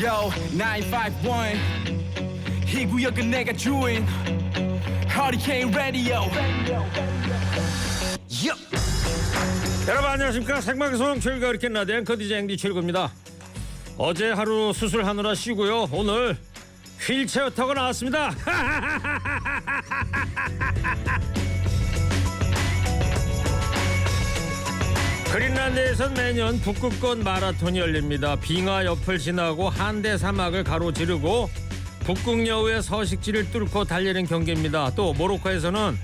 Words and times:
Yo 0.00 0.30
951 0.56 1.58
이 2.66 2.86
구역은 2.86 3.30
내가 3.30 3.52
주인. 3.52 4.06
Hurricane 5.10 5.70
Radio. 5.74 6.20
여러분 9.86 10.10
안녕하십니까? 10.10 10.62
생방송 10.62 11.20
출가 11.20 11.48
이렇게 11.48 11.68
나대 11.68 11.96
앵커 11.96 12.16
DJ 12.16 12.38
앵디 12.38 12.56
출구입니다. 12.56 13.12
어제 13.98 14.30
하루 14.30 14.72
수술하느라 14.72 15.34
쉬고요. 15.34 15.88
오늘 15.92 16.38
휠체어 17.00 17.50
타고 17.50 17.74
나왔습니다 17.74 18.30
그린란드에선 25.30 26.14
매년 26.14 26.60
북극권 26.60 27.22
마라톤이 27.22 27.78
열립니다 27.78 28.36
빙하 28.36 28.84
옆을 28.84 29.18
지나고 29.18 29.68
한대 29.68 30.18
사막을 30.18 30.64
가로지르고 30.64 31.48
북극 32.00 32.46
여우의 32.46 32.82
서식지를 32.82 33.50
뚫고 33.50 33.84
달리는 33.84 34.26
경기입니다 34.26 34.92
또 34.96 35.12
모로코에서는 35.12 35.96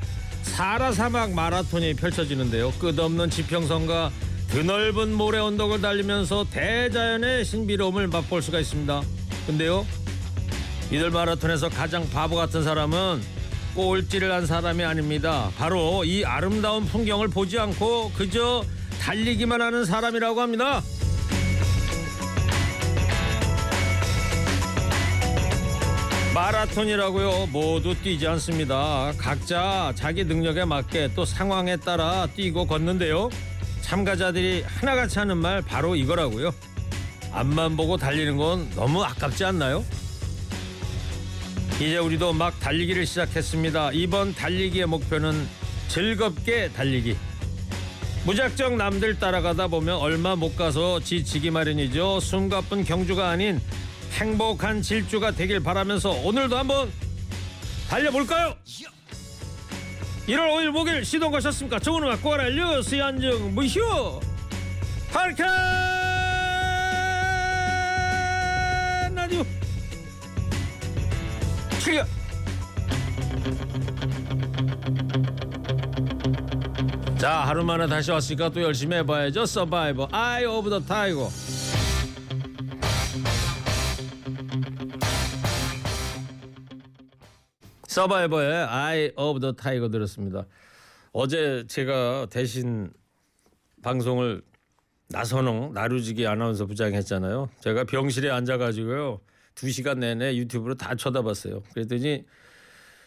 사라 0.47 0.93
사막 0.93 1.33
마라톤이 1.33 1.95
펼쳐지는데요. 1.95 2.71
끝없는 2.79 3.29
지평선과 3.31 4.11
드넓은 4.49 5.13
모래 5.13 5.39
언덕을 5.39 5.83
달리면서 5.83 6.47
대자연의 6.51 7.45
신비로움을 7.45 8.07
맛볼 8.07 8.41
수가 8.41 8.61
있습니다. 8.61 9.03
근데요, 9.47 9.85
이들 10.91 11.11
마라톤에서 11.11 11.69
가장 11.69 12.09
바보 12.11 12.37
같은 12.37 12.63
사람은 12.63 13.21
꼴찌를 13.75 14.33
한 14.33 14.47
사람이 14.47 14.85
아닙니다. 14.85 15.51
바로 15.59 16.05
이 16.05 16.25
아름다운 16.25 16.87
풍경을 16.87 17.29
보지 17.29 17.59
않고 17.59 18.13
그저 18.13 18.65
달리기만 19.01 19.61
하는 19.61 19.85
사람이라고 19.85 20.41
합니다. 20.41 20.83
마라톤이라고요. 26.35 27.47
모두 27.47 27.95
뛰지 27.95 28.27
않습니다. 28.27 29.11
각자 29.17 29.93
자기 29.95 30.23
능력에 30.23 30.67
맞게 30.67 31.13
또 31.15 31.25
상황에 31.25 31.79
따라 31.79 32.27
뛰고 32.37 32.67
걷는데요. 32.67 33.31
참가자들이 33.81 34.63
하나같이 34.67 35.19
하는 35.19 35.39
말 35.39 35.63
바로 35.63 35.97
이거라고요. 35.97 36.53
앞만 37.33 37.77
보고 37.77 37.97
달리는 37.97 38.37
건 38.37 38.69
너무 38.75 39.03
아깝지 39.03 39.45
않나요? 39.47 39.83
이제 41.77 41.97
우리도 41.97 42.33
막 42.33 42.59
달리기를 42.61 43.07
시작했습니다. 43.07 43.93
이번 43.93 44.35
달리기의 44.35 44.87
목표는 44.87 45.47
즐겁게 45.89 46.71
달리기 46.73 47.17
무작정 48.27 48.77
남들 48.77 49.19
따라가다 49.21 49.69
보면 49.69 49.99
얼마 49.99 50.35
못 50.35 50.57
가서 50.57 50.99
지치기 50.99 51.53
마련이죠. 51.53 52.19
숨가쁜 52.19 52.83
경주가 52.85 53.29
아닌 53.29 53.61
행복한 54.15 54.83
질주가 54.83 55.31
되길 55.31 55.61
바라면서 55.61 56.11
오늘도 56.11 56.59
한번 56.59 56.91
달려볼까요? 57.89 58.57
1월 60.27 60.41
5일 60.51 60.71
목요일 60.73 61.05
시동 61.05 61.31
거셨습니까? 61.31 61.79
좋은 61.79 62.03
음악 62.03 62.21
꼬라 62.21 62.49
뉴스 62.51 63.01
안정 63.01 63.55
무휴 63.55 64.19
파리칸 65.13 65.47
라디오. 69.15 69.45
출격 71.79 72.09
자 77.27 77.41
하루 77.41 77.65
만에 77.65 77.89
다시 77.89 78.13
왔으니까 78.13 78.51
또 78.51 78.63
열심히 78.63 78.99
해봐야죠 78.99 79.47
서바이버 79.47 80.11
아이 80.13 80.45
오브 80.45 80.71
더 80.71 80.79
타이거 80.79 81.29
서바이버의 87.89 88.55
아이 88.69 89.11
오브 89.17 89.41
더 89.41 89.53
타이거 89.53 89.89
들었습니다. 89.89 90.47
어제 91.13 91.65
제가 91.67 92.27
대신 92.31 92.93
방송을 93.83 94.43
나선홍 95.09 95.73
나루지기 95.73 96.29
아나운서 96.29 96.67
부장 96.67 96.95
했잖아요. 96.95 97.49
제가 97.61 97.83
병실에 97.85 98.31
앉아가지고요 98.31 99.21
두 99.57 99.69
시간 99.71 99.99
내내 99.99 100.37
유튜브로 100.37 100.77
다 100.77 100.95
쳐다봤어요. 100.95 101.65
그랬더니 101.75 102.25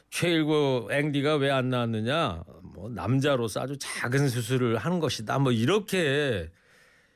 최일구 0.09 0.90
앵디가 0.91 1.35
왜 1.35 1.52
안 1.52 1.69
나왔느냐? 1.69 2.44
뭐 2.79 2.90
남자로서 2.90 3.59
아주 3.59 3.75
작은 3.78 4.29
수술을 4.29 4.78
하는 4.78 5.00
것이다. 5.01 5.38
뭐 5.40 5.51
이렇게 5.51 6.50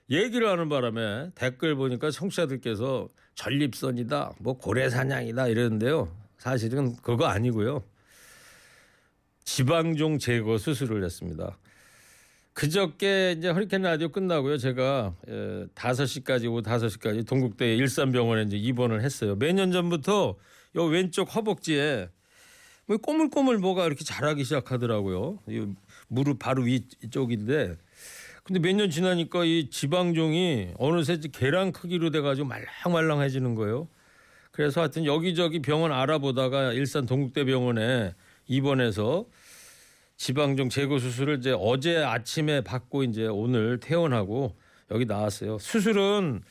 얘기를 0.09 0.49
하는 0.49 0.67
바람에 0.67 1.31
댓글 1.35 1.75
보니까 1.75 2.11
청취자들께서 2.11 3.07
전립선이다, 3.35 4.33
뭐 4.39 4.57
고래사냥이다 4.57 5.47
이러는데요. 5.47 6.13
사실은 6.37 6.97
그거 6.97 7.27
아니고요. 7.27 7.81
지방종 9.45 10.19
제거 10.19 10.57
수술을 10.57 11.01
했습니다. 11.05 11.57
그저께 12.51 13.35
이제 13.37 13.49
허리케인 13.49 13.83
라디오 13.83 14.09
끝나고요. 14.09 14.57
제가 14.57 15.15
에, 15.29 15.65
5시까지 15.73 16.51
오후 16.51 16.61
5시까지 16.61 17.25
동국대 17.25 17.73
일산병원에 17.77 18.43
이제 18.43 18.57
입원을 18.57 19.01
했어요. 19.01 19.35
몇 19.35 19.53
년 19.53 19.71
전부터 19.71 20.35
요 20.75 20.83
왼쪽 20.83 21.33
허벅지에 21.33 22.09
뭐 22.85 22.97
꼬물꼬물 22.97 23.57
뭐가 23.59 23.85
이렇게 23.85 24.03
자라기 24.03 24.43
시작하더라고요. 24.43 25.39
이 25.47 25.65
무릎 26.07 26.39
바로 26.39 26.63
위쪽인데 26.63 27.77
근데 28.43 28.59
몇 28.59 28.75
년 28.75 28.89
지나니까 28.89 29.45
이 29.45 29.69
지방종이 29.69 30.73
어느새 30.77 31.17
계란 31.31 31.71
크기로 31.71 32.09
돼가지고 32.09 32.47
말랑말랑해지는 32.47 33.55
거예요. 33.55 33.87
그래서 34.51 34.81
하여튼 34.81 35.05
여기저기 35.05 35.61
병원 35.61 35.93
알아보다가 35.93 36.73
일산 36.73 37.05
동국대병원에 37.05 38.13
입원해서 38.47 39.25
지방종 40.17 40.69
제거 40.69 40.99
수술을 40.99 41.39
이제 41.39 41.55
어제 41.57 41.97
아침에 41.97 42.61
받고 42.61 43.03
이제 43.03 43.25
오늘 43.27 43.79
퇴원하고 43.79 44.55
여기 44.91 45.05
나왔어요. 45.05 45.57
수술은 45.57 46.43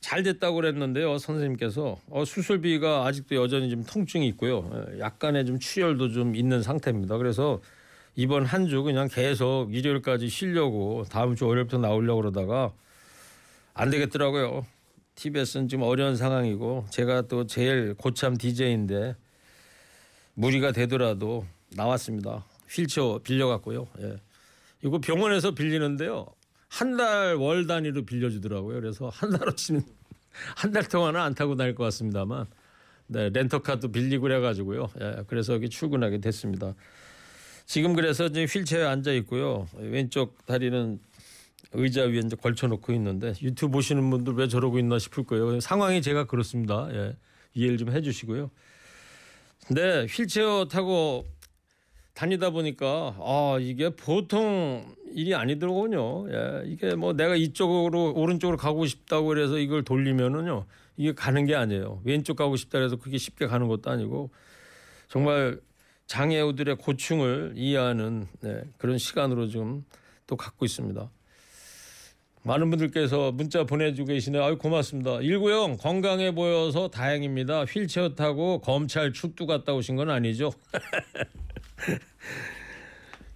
잘 0.00 0.22
됐다고 0.22 0.56
그랬는데요. 0.56 1.18
선생님께서 1.18 1.98
어, 2.10 2.24
수술비가 2.24 3.06
아직도 3.06 3.36
여전히 3.36 3.70
좀 3.70 3.84
통증이 3.84 4.26
있고요. 4.28 4.70
예, 4.92 4.98
약간의 5.00 5.46
좀 5.46 5.58
출혈도 5.58 6.12
좀 6.12 6.36
있는 6.36 6.62
상태입니다. 6.62 7.16
그래서 7.16 7.60
이번 8.14 8.44
한 8.44 8.66
주 8.66 8.82
그냥 8.82 9.08
계속 9.08 9.74
일요일까지 9.74 10.28
쉬려고 10.28 11.04
다음 11.08 11.36
주 11.36 11.46
월요일부터 11.46 11.78
나오려고 11.78 12.20
그러다가 12.20 12.72
안 13.74 13.90
되겠더라고요. 13.90 14.66
TBS는 15.14 15.68
지금 15.68 15.84
어려운 15.84 16.16
상황이고 16.16 16.86
제가 16.90 17.22
또 17.22 17.46
제일 17.46 17.94
고참 17.94 18.36
DJ인데 18.36 19.16
무리가 20.34 20.72
되더라도 20.72 21.46
나왔습니다. 21.74 22.44
휠체어 22.68 23.20
빌려갔고요. 23.22 23.86
예. 24.00 24.16
이거 24.84 24.98
병원에서 24.98 25.52
빌리는데요. 25.52 26.26
한 26.68 26.96
달 26.96 27.34
월 27.36 27.66
단위로 27.66 28.04
빌려주더라고요. 28.04 28.80
그래서 28.80 29.08
한 29.08 29.30
달어 29.30 29.52
치면 29.54 29.84
한달 30.56 30.84
동안은 30.84 31.18
안 31.20 31.34
타고 31.34 31.56
다닐 31.56 31.74
것 31.74 31.84
같습니다만 31.84 32.46
네, 33.08 33.30
렌터카도 33.30 33.90
빌리고 33.90 34.22
그래가지고요. 34.22 34.88
예, 35.00 35.22
그래서 35.26 35.54
여기 35.54 35.68
출근하게 35.70 36.18
됐습니다. 36.20 36.74
지금 37.66 37.94
그래서 37.94 38.28
지금 38.28 38.46
휠체어에 38.46 38.84
앉아 38.86 39.12
있고요. 39.12 39.66
왼쪽 39.76 40.44
다리는 40.46 41.00
의자 41.72 42.02
위에 42.02 42.18
이제 42.20 42.36
걸쳐놓고 42.36 42.92
있는데 42.94 43.32
유튜브 43.42 43.72
보시는 43.72 44.08
분들 44.10 44.34
왜 44.34 44.46
저러고 44.48 44.78
있나 44.78 44.98
싶을 44.98 45.24
거예요. 45.24 45.60
상황이 45.60 46.00
제가 46.02 46.24
그렇습니다. 46.24 46.88
예, 46.92 47.16
이해를 47.54 47.78
좀 47.78 47.90
해주시고요. 47.90 48.50
근데 49.66 50.06
휠체어 50.08 50.66
타고 50.68 51.26
다니다 52.14 52.50
보니까 52.50 53.16
아 53.20 53.58
이게 53.60 53.90
보통 53.90 54.94
일이 55.14 55.34
아니더군요. 55.34 56.30
예, 56.30 56.62
이게 56.66 56.94
뭐 56.94 57.12
내가 57.12 57.36
이쪽으로 57.36 58.14
오른쪽으로 58.14 58.56
가고 58.56 58.86
싶다고 58.86 59.28
그래서 59.28 59.58
이걸 59.58 59.84
돌리면은요 59.84 60.66
이게 60.96 61.12
가는 61.14 61.44
게 61.46 61.54
아니에요. 61.54 62.00
왼쪽 62.04 62.36
가고 62.36 62.56
싶다 62.56 62.78
해서 62.78 62.96
그게 62.96 63.18
쉽게 63.18 63.46
가는 63.46 63.68
것도 63.68 63.90
아니고 63.90 64.30
정말 65.08 65.60
장애우들의 66.06 66.76
고충을 66.76 67.52
이해하는 67.56 68.26
네, 68.40 68.62
그런 68.78 68.98
시간으로 68.98 69.48
좀또 69.48 70.36
갖고 70.36 70.64
있습니다. 70.64 71.10
많은 72.42 72.70
분들께서 72.70 73.32
문자 73.32 73.64
보내주고 73.64 74.08
계시네요. 74.08 74.42
아유 74.42 74.56
고맙습니다. 74.56 75.20
일구형 75.20 75.76
건강해 75.76 76.34
보여서 76.34 76.88
다행입니다. 76.88 77.64
휠체어 77.64 78.14
타고 78.14 78.60
검찰 78.60 79.12
출두 79.12 79.46
갔다 79.46 79.74
오신 79.74 79.96
건 79.96 80.08
아니죠? 80.10 80.52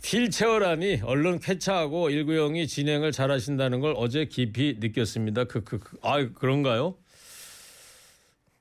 휠체어라니 0.05 1.01
얼른 1.05 1.39
쾌차하고 1.39 2.11
일구형이 2.11 2.67
진행을 2.67 3.13
잘하신다는 3.13 3.81
걸 3.81 3.95
어제 3.97 4.25
깊이 4.25 4.77
느꼈습니다. 4.81 5.45
그, 5.45 5.63
그, 5.63 5.79
그, 5.79 5.97
아 6.03 6.29
그런가요? 6.35 6.97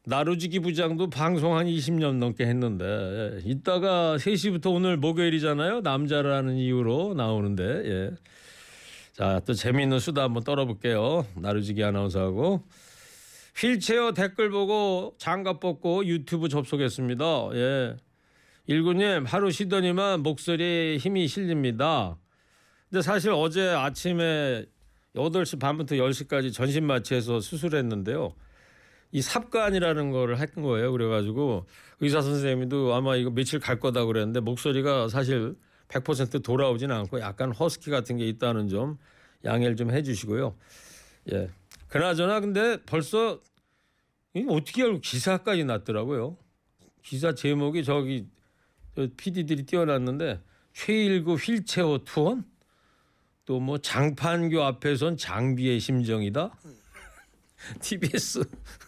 나루지기 0.06 0.60
부장도 0.60 1.10
방송 1.10 1.56
한 1.58 1.68
20년 1.68 2.16
넘게 2.16 2.46
했는데 2.46 2.86
예. 2.86 3.42
이따가 3.46 4.18
3시부터 4.18 4.74
오늘 4.74 4.98
목요일이잖아요. 4.98 5.82
남자라는 5.82 6.56
이유로 6.58 7.14
나오는데 7.14 7.64
예. 7.64 8.12
자, 9.14 9.42
또 9.46 9.54
재미있는 9.54 10.00
수다 10.00 10.24
한번 10.24 10.44
떨어볼게요. 10.44 11.26
나루지기 11.36 11.84
아나운서하고 11.84 12.64
휠체어 13.56 14.14
댓글 14.14 14.50
보고 14.50 15.14
장갑 15.20 15.60
벗고 15.60 16.06
유튜브 16.06 16.50
접속했습니다. 16.50 17.50
예. 17.54 17.96
일구님 18.72 19.26
하루 19.26 19.52
쉬더니만 19.52 20.24
목소리에 20.24 20.96
힘이 20.96 21.28
실립니다. 21.28 22.18
근데 22.90 23.02
사실 23.02 23.32
어제 23.32 23.68
아침에 23.68 24.66
8시 25.14 25.60
반부터 25.60 25.96
10시까지 25.96 26.54
전신 26.54 26.86
마취해서 26.86 27.42
수술했는데요. 27.42 28.34
이 29.12 29.22
삽관이라는 29.22 30.12
거를 30.12 30.40
한 30.40 30.48
거예요. 30.56 30.94
그래가지고 30.94 31.66
의사 32.00 32.22
선생님도 32.22 32.94
아마 32.94 33.18
이거 33.18 33.30
며칠 33.30 33.60
갈 33.60 33.78
거다 33.78 34.06
그랬는데 34.06 34.40
목소리가 34.40 35.10
사실 35.10 35.58
100% 35.90 36.42
돌아오진 36.42 36.92
않고 36.92 37.20
약간 37.20 37.52
허스키 37.52 37.92
같은 37.92 38.16
게 38.16 38.26
있다는 38.30 38.70
점 38.70 38.98
양해를 39.44 39.76
좀 39.76 39.92
해주시고요. 39.92 40.56
예. 41.34 41.50
그나저나 41.90 42.40
근데 42.40 42.82
벌써 42.86 43.42
이 44.34 44.46
어떻게 44.48 44.84
알고 44.84 45.02
기사까지 45.02 45.66
났더라고요. 45.66 46.38
기사 47.04 47.36
제목이 47.36 47.84
저기 47.84 48.28
저 48.28 48.41
PD들이 49.18 49.64
띄워놨는데 49.64 50.42
최일구 50.74 51.36
휠체어 51.36 52.00
투혼 52.06 52.46
또뭐 53.46 53.80
장판교 53.80 54.62
앞에선 54.64 55.18
장비의 55.18 55.80
심정이다. 55.80 56.52
TBS 57.82 58.44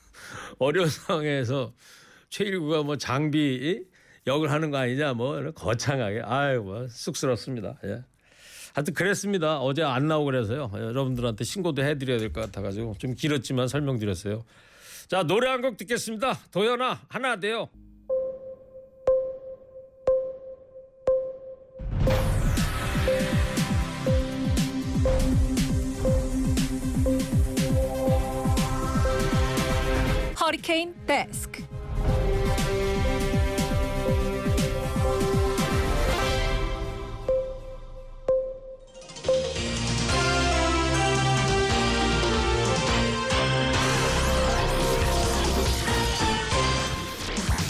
어려운 0.59 0.89
상황에서 0.89 1.73
최일구가 2.29 2.83
뭐 2.83 2.97
장비 2.97 3.83
역을 4.25 4.51
하는 4.51 4.71
거 4.71 4.77
아니냐 4.77 5.13
뭐 5.13 5.51
거창하게 5.51 6.21
아유 6.23 6.61
뭐 6.61 6.87
쑥스럽습니다. 6.87 7.77
예. 7.85 8.03
하여튼 8.73 8.93
그랬습니다. 8.95 9.59
어제 9.59 9.83
안 9.83 10.07
나오고 10.07 10.25
그래서요. 10.25 10.71
여러분들한테 10.73 11.43
신고도 11.43 11.83
해드려야 11.83 12.17
될 12.17 12.31
것 12.33 12.41
같아가지고 12.41 12.95
좀 12.97 13.13
길었지만 13.13 13.67
설명드렸어요. 13.67 14.43
자 15.07 15.23
노래 15.23 15.49
한 15.49 15.61
곡 15.61 15.77
듣겠습니다. 15.77 16.33
도연아 16.51 17.01
하나 17.09 17.35
돼요. 17.39 17.69
허리케인 30.63 30.95
데스크. 31.05 31.61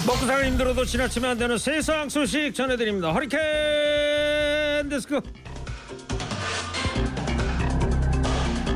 먹고 0.06 0.26
살기 0.28 0.50
힘들어도 0.50 0.86
지나치면 0.86 1.32
안 1.32 1.38
되는 1.40 1.58
세상 1.58 2.08
소식 2.10 2.54
전해드립니다. 2.54 3.12
허리케인 3.12 4.88
데스크. 4.90 5.20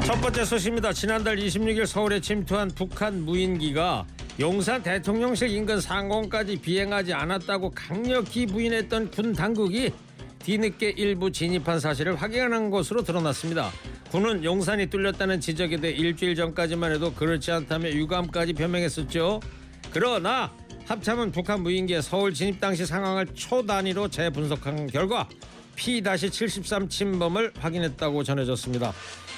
첫 0.08 0.22
번째 0.22 0.46
소식입니다. 0.46 0.94
지난달 0.94 1.36
26일 1.36 1.86
서울에 1.86 2.22
침투한 2.22 2.72
북한 2.74 3.26
무인기가 3.26 4.08
용산 4.40 4.82
대통령실 4.82 5.50
인근 5.50 5.82
상공까지 5.82 6.62
비행하지 6.62 7.14
않았다고 7.14 7.72
강력히 7.72 8.46
부인했던 8.46 9.12
군 9.12 9.34
당국이 9.34 9.92
뒤늦게 10.40 10.92
일부 10.92 11.30
진입한 11.30 11.82
사실을 11.82 12.16
확인한 12.16 12.70
것으로 12.70 13.04
드러났습니다. 13.04 13.70
군은 14.10 14.46
용산이 14.46 14.86
뚫렸다는 14.86 15.42
지적에 15.42 15.76
대해 15.76 15.94
일주일 15.94 16.36
전까지만 16.36 16.94
해도 16.94 17.14
그렇지 17.14 17.52
않다며 17.52 17.90
유감까지 17.90 18.54
표명했었죠. 18.54 19.42
그러나 19.92 20.54
합참은 20.86 21.34
북한 21.34 21.62
무인기의 21.64 22.02
서울 22.02 22.34
진입 22.34 22.62
당시 22.62 22.86
상황을 22.86 23.26
초단위로 23.34 24.08
재분석한 24.08 24.88
결과 24.88 25.28
P-73 25.78 26.90
침범을 26.90 27.54
확인했다고 27.58 28.24
전해졌습니다. 28.24 28.94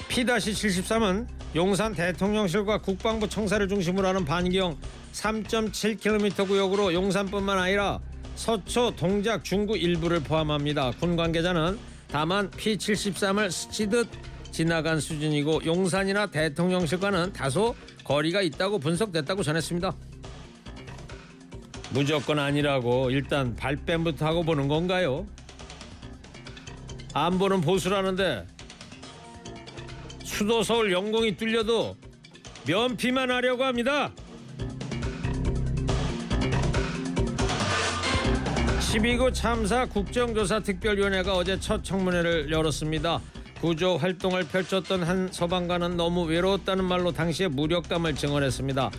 P-73은 0.08 1.28
용산 1.56 1.94
대통령실과 1.94 2.80
국방부 2.80 3.30
청사를 3.30 3.68
중심으로 3.68 4.08
하는 4.08 4.26
반경 4.26 4.78
3.7km 5.14 6.48
구역으로 6.48 6.94
용산뿐만 6.94 7.58
아니라 7.58 8.00
서초, 8.36 8.96
동작, 8.96 9.44
중구 9.44 9.78
일부를 9.78 10.22
포함합니다. 10.22 10.92
군 11.00 11.16
관계자는 11.16 11.78
다만 12.08 12.50
P-73을 12.52 13.52
스치듯 13.52 14.08
지나간 14.52 15.00
수준이고 15.00 15.66
용산이나 15.66 16.28
대통령실과는 16.28 17.34
다소 17.34 17.76
거리가 18.04 18.42
있다고 18.42 18.80
분석됐다고 18.80 19.44
전했습니다. 19.44 19.96
무조건 21.92 22.40
아니라고 22.40 23.10
일단 23.12 23.56
발뺌부터 23.56 24.26
하고 24.26 24.44
보는 24.44 24.68
건가요? 24.68 25.28
안보는 27.14 27.62
보수라는데 27.62 28.46
수도 30.24 30.64
서울 30.64 30.92
영공이 30.92 31.36
뚫려도 31.38 31.96
면피만 32.68 33.32
하려고 33.32 33.64
합니다. 33.64 34.12
12구 38.80 39.34
참사 39.34 39.86
국정조사 39.86 40.62
특별위원회가 40.62 41.36
어제 41.36 41.60
첫 41.60 41.84
청문회를 41.84 42.52
열었습니다. 42.52 43.22
구조 43.62 43.98
활동을 43.98 44.48
펼쳤던 44.48 45.04
한 45.04 45.30
서방관은 45.32 45.98
너무 45.98 46.24
외로웠다는 46.24 46.86
말로 46.86 47.12
당시의 47.12 47.50
무력감을 47.50 48.16
증언했습니다. 48.16 48.90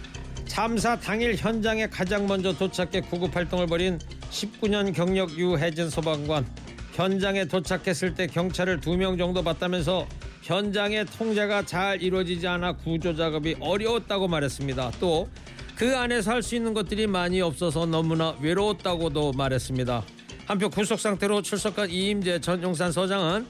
참사 0.46 0.98
당일 0.98 1.34
현장에 1.34 1.86
가장 1.86 2.26
먼저 2.26 2.52
도착해 2.52 3.00
구급 3.02 3.34
활동을 3.34 3.66
벌인 3.66 3.98
19년 4.30 4.94
경력 4.94 5.36
유해진 5.38 5.88
소방관 5.88 6.46
현장에 6.94 7.44
도착했을 7.46 8.14
때 8.14 8.26
경찰을 8.26 8.81
두 8.81 8.96
명 8.96 9.16
정도 9.16 9.42
봤다면서 9.42 10.06
현장의 10.42 11.06
통제가 11.06 11.64
잘 11.64 12.02
이루어지지 12.02 12.46
않아 12.46 12.72
구조 12.75 13.14
작업이 13.14 13.56
어려웠다고 13.60 14.28
말했습니다. 14.28 14.92
또 15.00 15.28
그 15.76 15.96
안에서 15.96 16.32
할 16.32 16.42
수 16.42 16.54
있는 16.56 16.75
것들이 16.75 17.06
많이 17.06 17.40
없어서 17.40 17.87
너무나 17.87 18.37
외로웠다고도 18.42 19.32
말했습니다. 19.32 20.04
한편 20.44 20.69
구속 20.69 21.00
상태로 21.00 21.40
출석한 21.40 21.88
이임재 21.88 22.40
전 22.42 22.62
용산 22.62 22.93
서장은 22.93 23.46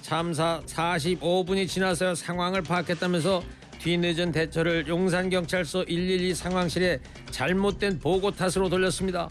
참사 0.00 0.62
45분이 0.64 1.68
지나서 1.68 2.14
상황을 2.14 2.62
파악했다면서 2.62 3.42
뒤늦은 3.80 4.32
대처를 4.32 4.88
용산경찰서 4.88 5.84
112 5.84 6.34
상황실에 6.34 7.00
잘못된 7.30 7.98
보고 7.98 8.30
탓으로 8.30 8.70
돌렸습니다. 8.70 9.28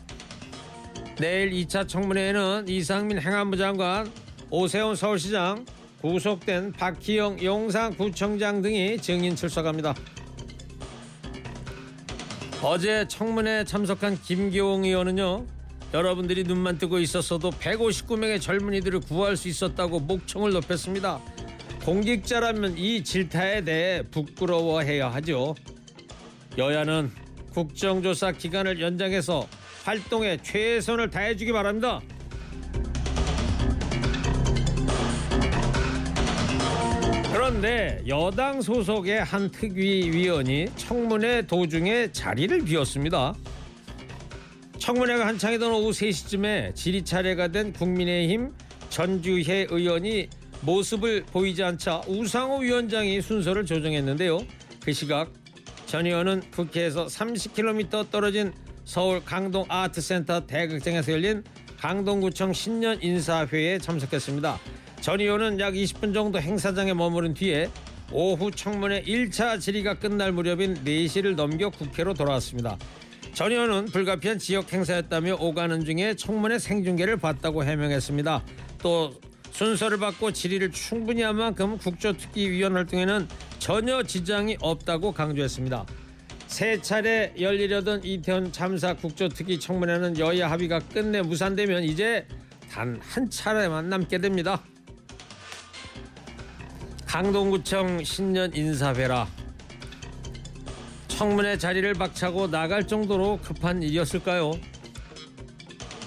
내일 1.19 1.51
2차 1.51 1.87
청문회에는 1.87 2.67
이상민 2.67 3.19
행안부 3.19 3.55
장관, 3.57 4.11
오세훈 4.49 4.95
서울시장, 4.95 5.65
구속된 6.01 6.73
박희영 6.73 7.43
용산구청장 7.43 8.61
등이 8.61 8.97
증인 8.99 9.35
출석합니다. 9.35 9.93
어제 12.61 13.07
청문회에 13.07 13.63
참석한 13.65 14.19
김기홍 14.21 14.85
의원은요. 14.85 15.45
여러분들이 15.93 16.43
눈만 16.43 16.79
뜨고 16.79 16.97
있었어도 16.97 17.51
159명의 17.51 18.41
젊은이들을 18.41 19.01
구할 19.01 19.37
수 19.37 19.47
있었다고 19.47 19.99
목청을 19.99 20.51
높였습니다. 20.53 21.21
공직자라면 21.85 22.77
이 22.77 23.03
질타에 23.03 23.61
대해 23.61 24.01
부끄러워해야 24.09 25.13
하죠. 25.13 25.53
여야는 26.57 27.11
국정조사 27.53 28.31
기간을 28.31 28.81
연장해서 28.81 29.47
활동에 29.83 30.37
최선을 30.37 31.09
다해주기 31.09 31.51
바랍니다. 31.51 32.01
그런데 37.31 38.01
여당 38.07 38.61
소속의 38.61 39.23
한 39.23 39.51
특위위원이 39.51 40.67
청문회 40.77 41.45
도중에 41.45 42.11
자리를 42.13 42.63
비웠습니다. 42.63 43.35
청문회가 44.79 45.27
한창이던 45.27 45.71
오후 45.71 45.91
3시쯤에 45.91 46.75
질의 46.75 47.03
차례가 47.03 47.49
된 47.49 47.73
국민의힘 47.73 48.53
전주혜 48.89 49.67
의원이 49.69 50.29
모습을 50.61 51.23
보이지 51.25 51.63
않자 51.63 52.03
우상호 52.07 52.59
위원장이 52.59 53.21
순서를 53.21 53.65
조정했는데요. 53.65 54.39
그 54.83 54.93
시각 54.93 55.31
전 55.85 56.05
의원은 56.05 56.41
국회에서 56.51 57.07
30km 57.07 58.09
떨어진 58.09 58.53
서울 58.85 59.23
강동 59.23 59.65
아트센터 59.69 60.45
대극장에서 60.45 61.11
열린 61.13 61.43
강동구청 61.77 62.53
신년 62.53 63.01
인사회에 63.01 63.77
참석했습니다. 63.77 64.59
전 65.01 65.19
의원은 65.19 65.59
약 65.59 65.73
20분 65.73 66.13
정도 66.13 66.39
행사장에 66.39 66.93
머무른 66.93 67.33
뒤에 67.33 67.69
오후 68.11 68.51
청문회 68.51 69.03
1차 69.03 69.59
질의가 69.59 69.95
끝날 69.95 70.31
무렵인 70.31 70.75
4시를 70.83 71.35
넘겨 71.35 71.69
국회로 71.69 72.13
돌아왔습니다. 72.13 72.77
전 73.33 73.51
의원은 73.51 73.85
불가피한 73.85 74.37
지역 74.37 74.71
행사였다며 74.71 75.37
오가는 75.39 75.83
중에 75.83 76.15
청문회 76.15 76.59
생중계를 76.59 77.17
봤다고 77.17 77.63
해명했습니다. 77.65 78.43
또 78.79 79.13
순서를 79.51 79.97
받고 79.97 80.31
질의를 80.31 80.71
충분히 80.71 81.21
한 81.21 81.35
만큼 81.35 81.77
국조특위위원 81.77 82.75
활동에는 82.75 83.27
전혀 83.59 84.03
지장이 84.03 84.57
없다고 84.61 85.11
강조했습니다. 85.11 85.85
세 86.53 86.79
차례 86.79 87.33
열리려던 87.39 88.03
이태원 88.03 88.51
참사 88.51 88.93
국조특위 88.93 89.59
청문회는 89.59 90.19
여야 90.19 90.51
합의가 90.51 90.77
끝내 90.81 91.19
무산되면 91.23 91.83
이제 91.83 92.27
단 92.69 92.99
한 93.01 93.27
차례만 93.27 93.89
남게 93.89 94.19
됩니다. 94.19 94.61
강동구청 97.07 98.03
신년 98.03 98.55
인사회라 98.55 99.27
청문회 101.07 101.57
자리를 101.57 101.91
박차고 101.95 102.51
나갈 102.51 102.85
정도로 102.85 103.39
급한 103.41 103.81
일이었을까요? 103.81 104.51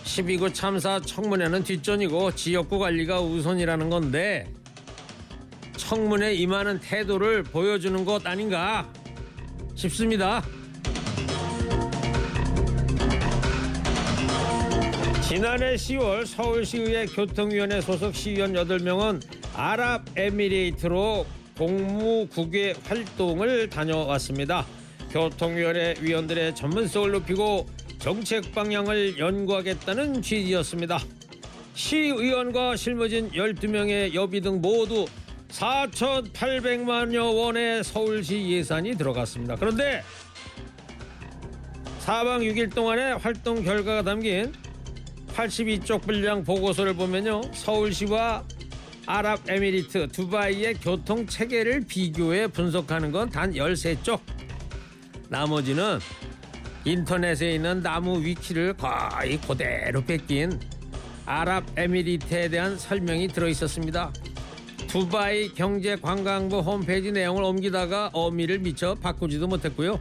12구 0.04 0.54
참사 0.54 1.00
청문회는 1.00 1.64
뒷전이고 1.64 2.36
지역구 2.36 2.78
관리가 2.78 3.20
우선이라는 3.20 3.90
건데 3.90 4.46
청문회 5.76 6.34
임하는 6.34 6.78
태도를 6.78 7.42
보여주는 7.42 8.04
것 8.04 8.24
아닌가 8.24 8.88
싶습니다. 9.76 10.42
지난해 15.28 15.74
10월 15.74 16.26
서울시의회 16.26 17.06
교통위원회 17.06 17.80
소속 17.80 18.14
시의원 18.14 18.54
8명은 18.54 19.22
아랍에미레이트로 19.54 21.26
공무국외 21.58 22.74
활동을 22.84 23.68
다녀왔습니다. 23.68 24.66
교통위원회 25.10 25.94
위원들의 26.00 26.54
전문성을 26.54 27.10
높이고 27.12 27.66
정책 27.98 28.54
방향을 28.54 29.18
연구하겠다는 29.18 30.22
취지였습니다. 30.22 31.00
시의원과 31.74 32.76
실무진 32.76 33.30
12명의 33.32 34.14
여비 34.14 34.40
등 34.40 34.60
모두 34.60 35.06
4,800만여 35.48 37.34
원의 37.34 37.84
서울시 37.84 38.48
예산이 38.48 38.96
들어갔습니다. 38.96 39.56
그런데 39.56 40.02
4박 42.04 42.40
6일 42.42 42.74
동안의 42.74 43.18
활동 43.18 43.62
결과가 43.62 44.02
담긴 44.02 44.52
82쪽 45.34 46.02
분량 46.02 46.44
보고서를 46.44 46.94
보면요. 46.94 47.42
서울시와 47.52 48.44
아랍에미리트 49.06 50.08
두바이의 50.08 50.74
교통 50.74 51.26
체계를 51.26 51.82
비교해 51.86 52.46
분석하는 52.48 53.12
건 53.12 53.30
단 53.30 53.52
13쪽. 53.52 54.20
나머지는 55.28 55.98
인터넷에 56.84 57.52
있는 57.54 57.82
나무 57.82 58.20
위키를 58.22 58.74
거의 58.74 59.40
그대로 59.40 60.04
뺏긴 60.04 60.58
아랍에미리트에 61.24 62.48
대한 62.48 62.78
설명이 62.78 63.28
들어 63.28 63.48
있었습니다. 63.48 64.12
두바이 64.96 65.52
경제관광부 65.52 66.60
홈페이지 66.60 67.12
내용을 67.12 67.42
옮기다가 67.42 68.08
어미를 68.14 68.60
미처 68.60 68.94
바꾸지도 68.94 69.46
못했고요. 69.46 70.00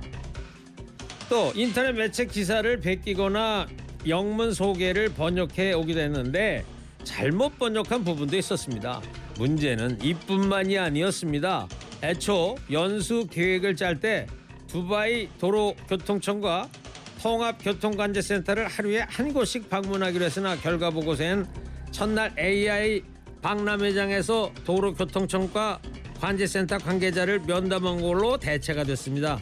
또 1.29 1.51
인터넷 1.53 1.91
매체 1.91 2.25
기사를 2.25 2.79
베끼거나 2.79 3.67
영문 4.07 4.53
소개를 4.53 5.09
번역해 5.09 5.73
오기도 5.73 5.99
했는데 5.99 6.63
잘못 7.03 7.59
번역한 7.59 8.05
부분도 8.05 8.37
있었습니다. 8.37 9.01
문제는 9.37 10.01
이뿐만이 10.01 10.77
아니었습니다. 10.77 11.67
애초 12.01 12.55
연수 12.71 13.27
계획을 13.29 13.75
짤 13.75 13.99
때 13.99 14.27
두바이 14.67 15.27
도로교통청과 15.39 16.69
통합교통관제센터를 17.21 18.67
하루에 18.69 19.01
한 19.09 19.33
곳씩 19.33 19.69
방문하기로 19.69 20.23
했으나 20.23 20.55
결과 20.55 20.89
보고서엔 20.89 21.45
첫날 21.91 22.33
AI 22.39 23.03
박람회장에서 23.45 24.51
도로교통청과 24.65 25.79
관제센터 26.19 26.79
관계자를 26.79 27.41
면담한 27.41 28.01
걸로 28.01 28.37
대체가 28.37 28.83
됐습니다. 28.85 29.39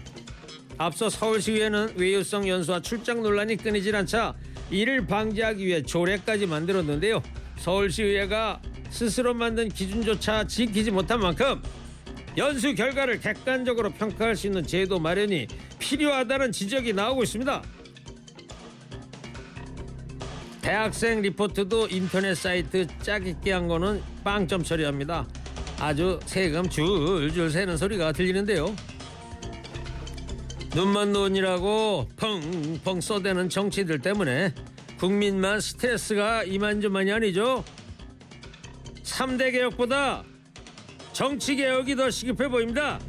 앞서 0.77 1.10
서울시의회는 1.10 1.93
외유성 1.95 2.45
연수와 2.50 2.81
출장 2.81 3.24
논란이 3.24 3.55
끊이질 3.55 3.95
않자 3.95 4.36
이를 4.69 5.07
방지하기 5.07 5.65
위해 5.65 5.81
조례까지 5.81 6.48
만들었는데요. 6.48 7.24
서울시의회가 7.60 8.62
스스로 8.89 9.33
만든 9.33 9.69
기준조차 9.69 10.48
지키지 10.48 10.91
못한 10.91 11.22
만큼 11.22 11.62
연수 12.36 12.75
결과를 12.75 13.22
객관적으로 13.22 13.89
평가할 13.91 14.36
수 14.36 14.48
있는 14.48 14.67
제도 14.67 15.00
마련이 15.00 15.48
필요하다는 15.79 16.51
지적이 16.51 16.91
나오고 16.91 17.24
있습니다. 17.24 17.63
대학생 20.63 21.22
리포트도 21.22 21.89
인터넷 21.89 22.36
사이트 22.36 22.88
짜깁기 23.01 23.51
한 23.51 23.67
거는 23.67 24.01
빵점 24.24 24.63
처리합니다. 24.63 25.27
아주 25.77 26.22
세금 26.25 26.70
줄줄 26.70 27.51
새는 27.51 27.75
소리가 27.75 28.13
들리는데요. 28.13 28.74
눈만 30.74 31.12
논이라고 31.12 32.08
펑펑 32.15 33.01
쏘대는 33.01 33.50
정치들 33.50 34.00
때문에 34.00 34.53
국민만 34.98 35.60
스트레스가 35.60 36.46
이만저만이 36.46 37.12
아니죠. 37.12 37.65
3대 39.03 39.51
개혁보다 39.51 40.24
정치 41.12 41.58
개혁이 41.58 41.98
더 41.98 42.10
시급해 42.10 42.48
보입니다. 42.48 43.00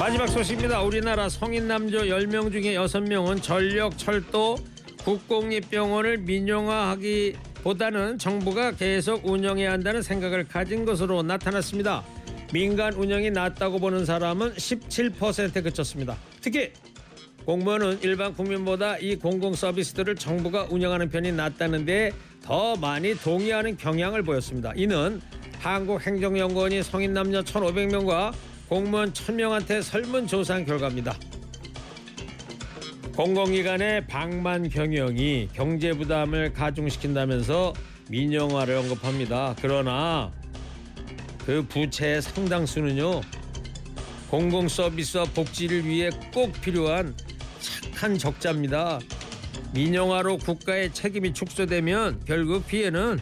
마지막 0.00 0.26
소식입니다. 0.28 0.80
우리나라 0.80 1.28
성인 1.28 1.68
남녀 1.68 1.98
10명 1.98 2.50
중에 2.50 2.74
6명은 2.74 3.42
전력, 3.42 3.98
철도, 3.98 4.56
국공립병원을 5.04 6.16
민영화하기보다는 6.16 8.16
정부가 8.16 8.70
계속 8.70 9.26
운영해야 9.26 9.72
한다는 9.72 10.00
생각을 10.00 10.48
가진 10.48 10.86
것으로 10.86 11.22
나타났습니다. 11.22 12.02
민간 12.50 12.94
운영이 12.94 13.30
낫다고 13.30 13.78
보는 13.78 14.06
사람은 14.06 14.54
17%에 14.54 15.60
그쳤습니다. 15.60 16.16
특히 16.40 16.72
공무원은 17.44 17.98
일반 18.00 18.32
국민보다 18.32 18.96
이 18.96 19.16
공공 19.16 19.52
서비스들을 19.52 20.16
정부가 20.16 20.68
운영하는 20.70 21.10
편이 21.10 21.32
낫다는데 21.32 22.12
더 22.42 22.74
많이 22.76 23.14
동의하는 23.14 23.76
경향을 23.76 24.22
보였습니다. 24.22 24.72
이는 24.76 25.20
한국행정연구원이 25.58 26.84
성인 26.84 27.12
남녀 27.12 27.42
1,500명과 27.42 28.32
공무원 28.70 29.12
1,000명한테 29.12 29.82
설문조사한 29.82 30.64
결과입니다. 30.64 31.18
공공기관의 33.16 34.06
방만 34.06 34.68
경영이 34.68 35.48
경제 35.52 35.92
부담을 35.92 36.52
가중시킨다면서 36.52 37.74
민영화를 38.10 38.76
언급합니다. 38.76 39.56
그러나 39.60 40.30
그 41.44 41.66
부채의 41.68 42.22
상당수는요 42.22 43.22
공공 44.30 44.68
서비스와 44.68 45.24
복지를 45.24 45.84
위해 45.84 46.10
꼭 46.32 46.52
필요한 46.60 47.16
착한 47.58 48.16
적자입니다. 48.16 49.00
민영화로 49.74 50.38
국가의 50.38 50.94
책임이 50.94 51.34
축소되면 51.34 52.22
결국 52.24 52.68
피해는 52.68 53.18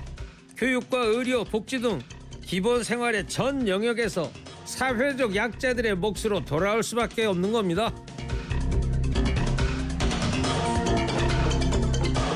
교육과 0.58 1.04
의료, 1.04 1.42
복지 1.44 1.80
등 1.80 2.02
기본 2.44 2.84
생활의 2.84 3.26
전 3.28 3.66
영역에서 3.66 4.30
사회적 4.68 5.34
약자들의 5.34 5.94
몫으로 5.96 6.44
돌아올 6.44 6.82
수밖에 6.82 7.24
없는 7.24 7.52
겁니다. 7.52 7.92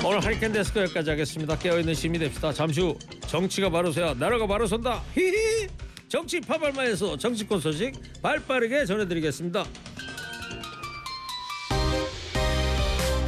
오늘 0.04 0.24
하리켄 0.24 0.50
데스크 0.52 0.80
여기까지 0.80 1.10
하겠습니다. 1.10 1.56
깨어있는 1.58 1.94
시민이 1.94 2.24
됩시다. 2.24 2.52
잠시 2.52 2.80
후 2.80 2.98
정치가 3.26 3.68
바로 3.68 3.92
서야 3.92 4.14
나라가 4.14 4.46
바로 4.46 4.66
선다. 4.66 5.02
히히 5.14 5.68
정치 6.08 6.40
파발마에서 6.40 7.18
정치권 7.18 7.60
소식 7.60 7.94
발빠르게 8.22 8.86
전해드리겠습니다. 8.86 9.64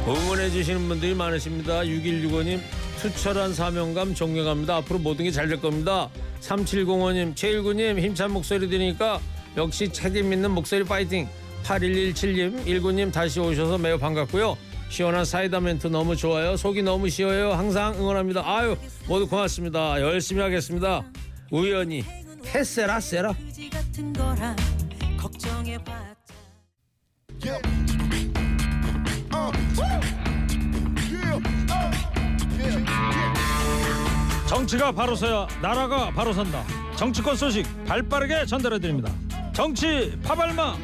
응원해 0.07 0.49
주시는 0.49 0.87
분들이 0.87 1.13
많으십니다. 1.13 1.81
6165님 1.81 2.59
투철한 3.01 3.53
사명감 3.53 4.13
존경합니다. 4.15 4.77
앞으로 4.77 4.99
모든 4.99 5.25
게 5.25 5.31
잘 5.31 5.47
될 5.47 5.59
겁니다. 5.61 6.09
3705님 6.41 7.35
최일구님 7.35 7.99
힘찬 7.99 8.31
목소리 8.31 8.67
들으니까 8.69 9.19
역시 9.57 9.91
책임 9.91 10.31
있는 10.33 10.51
목소리 10.51 10.83
파이팅 10.83 11.27
8117님 11.63 12.65
19님 12.65 13.11
다시 13.11 13.39
오셔서 13.39 13.77
매우 13.77 13.97
반갑고요. 13.97 14.57
시원한 14.89 15.25
사이다 15.25 15.59
멘트 15.59 15.87
너무 15.87 16.15
좋아요. 16.15 16.55
속이 16.55 16.83
너무 16.83 17.09
시어요. 17.09 17.53
항상 17.53 17.95
응원합니다. 17.95 18.43
아유 18.45 18.77
모두 19.07 19.27
고맙습니다. 19.27 19.99
열심히 20.01 20.41
하겠습니다. 20.41 21.03
우연히 21.51 22.03
캐세라 22.43 22.99
세라. 22.99 23.33
Yeah. 27.43 27.84
정치가 34.55 34.89
바로 34.89 35.17
서야 35.17 35.45
나라가 35.61 36.09
바로 36.11 36.31
선다. 36.31 36.63
정치권 36.95 37.35
소식 37.35 37.65
발빠르게 37.85 38.45
전달해 38.45 38.79
드립니다. 38.79 39.11
정치 39.51 40.17
파발마. 40.23 40.77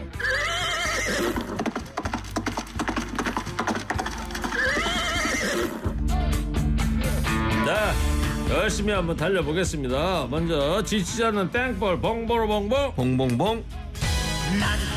네, 7.66 8.54
열심히 8.54 8.92
한번 8.92 9.16
달려보겠습니다. 9.16 10.28
먼저 10.30 10.84
지치지 10.84 11.24
않는 11.24 11.50
땡볼 11.52 12.02
봉보로 12.02 12.48
봉봉 12.48 12.96
봉봉봉 12.96 13.64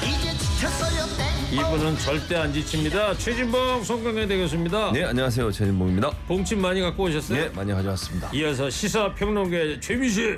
이 0.02 0.25
분은 1.50 1.98
절대 1.98 2.36
안 2.36 2.52
지칩니다. 2.52 3.16
최진봉 3.18 3.84
송강대 3.84 4.36
교수입니다. 4.38 4.92
네 4.92 5.04
안녕하세요 5.04 5.50
최진봉입니다. 5.52 6.10
봉침 6.26 6.60
많이 6.60 6.80
갖고 6.80 7.04
오셨어요? 7.04 7.38
네 7.38 7.48
많이 7.54 7.72
가져왔습니다. 7.72 8.30
이어서 8.32 8.70
시사 8.70 9.14
평론계 9.14 9.78
최민 9.80 10.08
씨. 10.10 10.36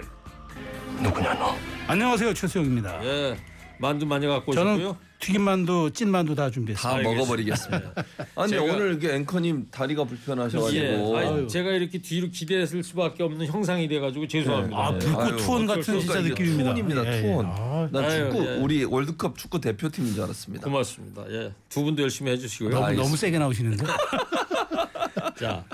누구냐 1.00 1.34
너? 1.34 1.54
안녕하세요 1.88 2.34
최수영입니다. 2.34 3.04
예, 3.04 3.36
만두 3.78 4.06
많이 4.06 4.26
갖고 4.26 4.52
저는 4.54 4.74
오셨고요. 4.76 4.96
튀김만두, 5.18 5.90
찐만두 5.94 6.34
다 6.34 6.50
준비했어요. 6.50 6.82
다 6.82 6.96
알겠습니다. 6.96 7.18
먹어버리겠습니다. 7.20 7.92
아 8.34 8.42
근데 8.42 8.58
제가- 8.58 8.62
오늘 8.74 8.90
이렇게 8.90 9.14
앵커님 9.14 9.68
다리가 9.70 10.04
불편하셔가지고 10.04 10.76
예, 10.76 11.16
아니. 11.26 11.48
제가 11.48 11.70
이렇게 11.70 11.98
뒤로 11.98 12.28
기대했을 12.30 12.82
수밖에 12.82 13.22
없는 13.22 13.46
형상이 13.46 13.88
돼가지고 13.88 14.28
죄송합니다. 14.28 14.76
아 14.76 14.94
예. 14.94 14.98
불꽃 14.98 15.20
아유, 15.22 15.36
투혼 15.38 15.62
어쩔 15.64 15.76
같은 15.78 15.82
수 15.82 16.00
진짜 16.00 16.20
이게 16.20 16.28
느낌입니다. 16.30 16.74
투혼입니다 16.74 17.06
예, 17.12 17.16
예. 17.18 17.22
투혼. 17.22 17.46
아, 17.48 17.88
난 17.90 18.04
아유, 18.04 18.24
축구 18.30 18.46
예. 18.46 18.54
우리 18.56 18.84
월드컵 18.84 19.38
축구 19.38 19.60
대표팀인 19.60 20.12
줄 20.14 20.22
알았습니다. 20.24 20.64
고맙습니다. 20.64 21.24
예, 21.30 21.52
두 21.70 21.82
분도 21.82 22.02
열심히 22.02 22.30
해주시고요. 22.32 22.70
너무 22.74 22.84
알겠습니다. 22.84 23.02
너무 23.06 23.16
세게 23.16 23.38
나오시는데. 23.38 23.84
자, 25.40 25.64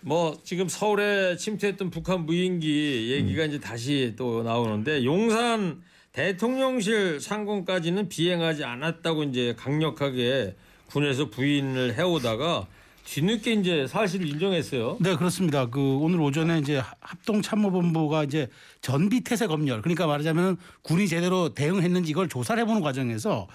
뭐 0.00 0.38
지금 0.44 0.68
서울에 0.68 1.36
침투했던 1.36 1.90
북한 1.90 2.24
무인기 2.26 3.10
얘기가 3.12 3.44
음. 3.44 3.48
이제 3.48 3.60
다시 3.60 4.14
또 4.16 4.42
나오는데 4.42 5.04
용산 5.04 5.82
대통령실 6.18 7.20
상공까지는 7.20 8.08
비행하지 8.08 8.64
않았다고 8.64 9.22
이제 9.22 9.54
강력하게 9.56 10.56
군에서 10.86 11.30
부인을 11.30 11.96
해오다가 11.96 12.66
뒤늦게 13.04 13.52
이제 13.52 13.86
사실을 13.86 14.26
인정했어요. 14.26 14.96
네 15.00 15.14
그렇습니다. 15.14 15.66
그 15.66 15.80
오늘 15.80 16.20
오전에 16.20 16.58
이제 16.58 16.82
합동 16.98 17.40
참모본부가 17.40 18.24
이제 18.24 18.48
전비 18.80 19.20
태세 19.20 19.46
검열 19.46 19.80
그러니까 19.80 20.08
말하자면 20.08 20.56
군이 20.82 21.06
제대로 21.06 21.54
대응했는지 21.54 22.10
이걸 22.10 22.28
조사를 22.28 22.60
해보는 22.62 22.82
과정에서 22.82 23.46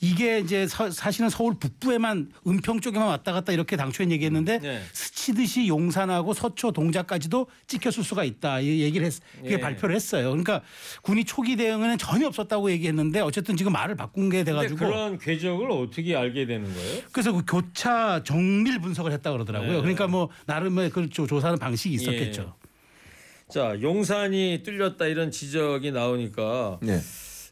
이게 0.00 0.40
이제 0.40 0.66
서- 0.66 0.90
사실은 0.90 1.30
서울 1.30 1.54
북부에만 1.58 2.30
은평 2.46 2.80
쪽에만 2.80 3.08
왔다 3.08 3.32
갔다 3.32 3.52
이렇게 3.52 3.76
당초엔 3.76 4.12
얘기했는데 4.12 4.58
네. 4.58 4.82
스치듯이 4.92 5.68
용산하고 5.68 6.34
서초 6.34 6.72
동작까지도 6.72 7.46
찍혔을 7.66 8.04
수가 8.04 8.24
있다 8.24 8.60
이 8.60 8.80
얘기를 8.82 9.06
했, 9.06 9.14
이게 9.42 9.54
예. 9.54 9.58
발표를 9.60 9.94
했어요. 9.94 10.28
그러니까 10.30 10.60
군이 11.02 11.24
초기 11.24 11.56
대응에는 11.56 11.96
전혀 11.96 12.26
없었다고 12.26 12.70
얘기했는데 12.72 13.20
어쨌든 13.20 13.56
지금 13.56 13.72
말을 13.72 13.94
바꾼 13.94 14.28
게 14.28 14.44
돼가지고 14.44 14.76
그런 14.76 15.18
궤적을 15.18 15.70
어떻게 15.70 16.14
알게 16.14 16.44
되는 16.44 16.72
거예요? 16.74 17.02
그래서 17.10 17.32
그 17.32 17.42
교차 17.46 18.22
정밀 18.22 18.78
분석을 18.80 19.12
했다 19.12 19.32
그러더라고요. 19.32 19.72
네. 19.72 19.78
그러니까 19.80 20.06
뭐 20.06 20.28
나름의 20.44 20.90
그 20.90 21.08
조- 21.08 21.26
조사하는 21.26 21.58
방식이 21.58 21.94
예. 21.94 21.96
있었겠죠. 21.96 22.54
자, 23.48 23.76
용산이 23.80 24.62
뚫렸다 24.64 25.06
이런 25.06 25.30
지적이 25.30 25.92
나오니까 25.92 26.80
네. 26.82 27.00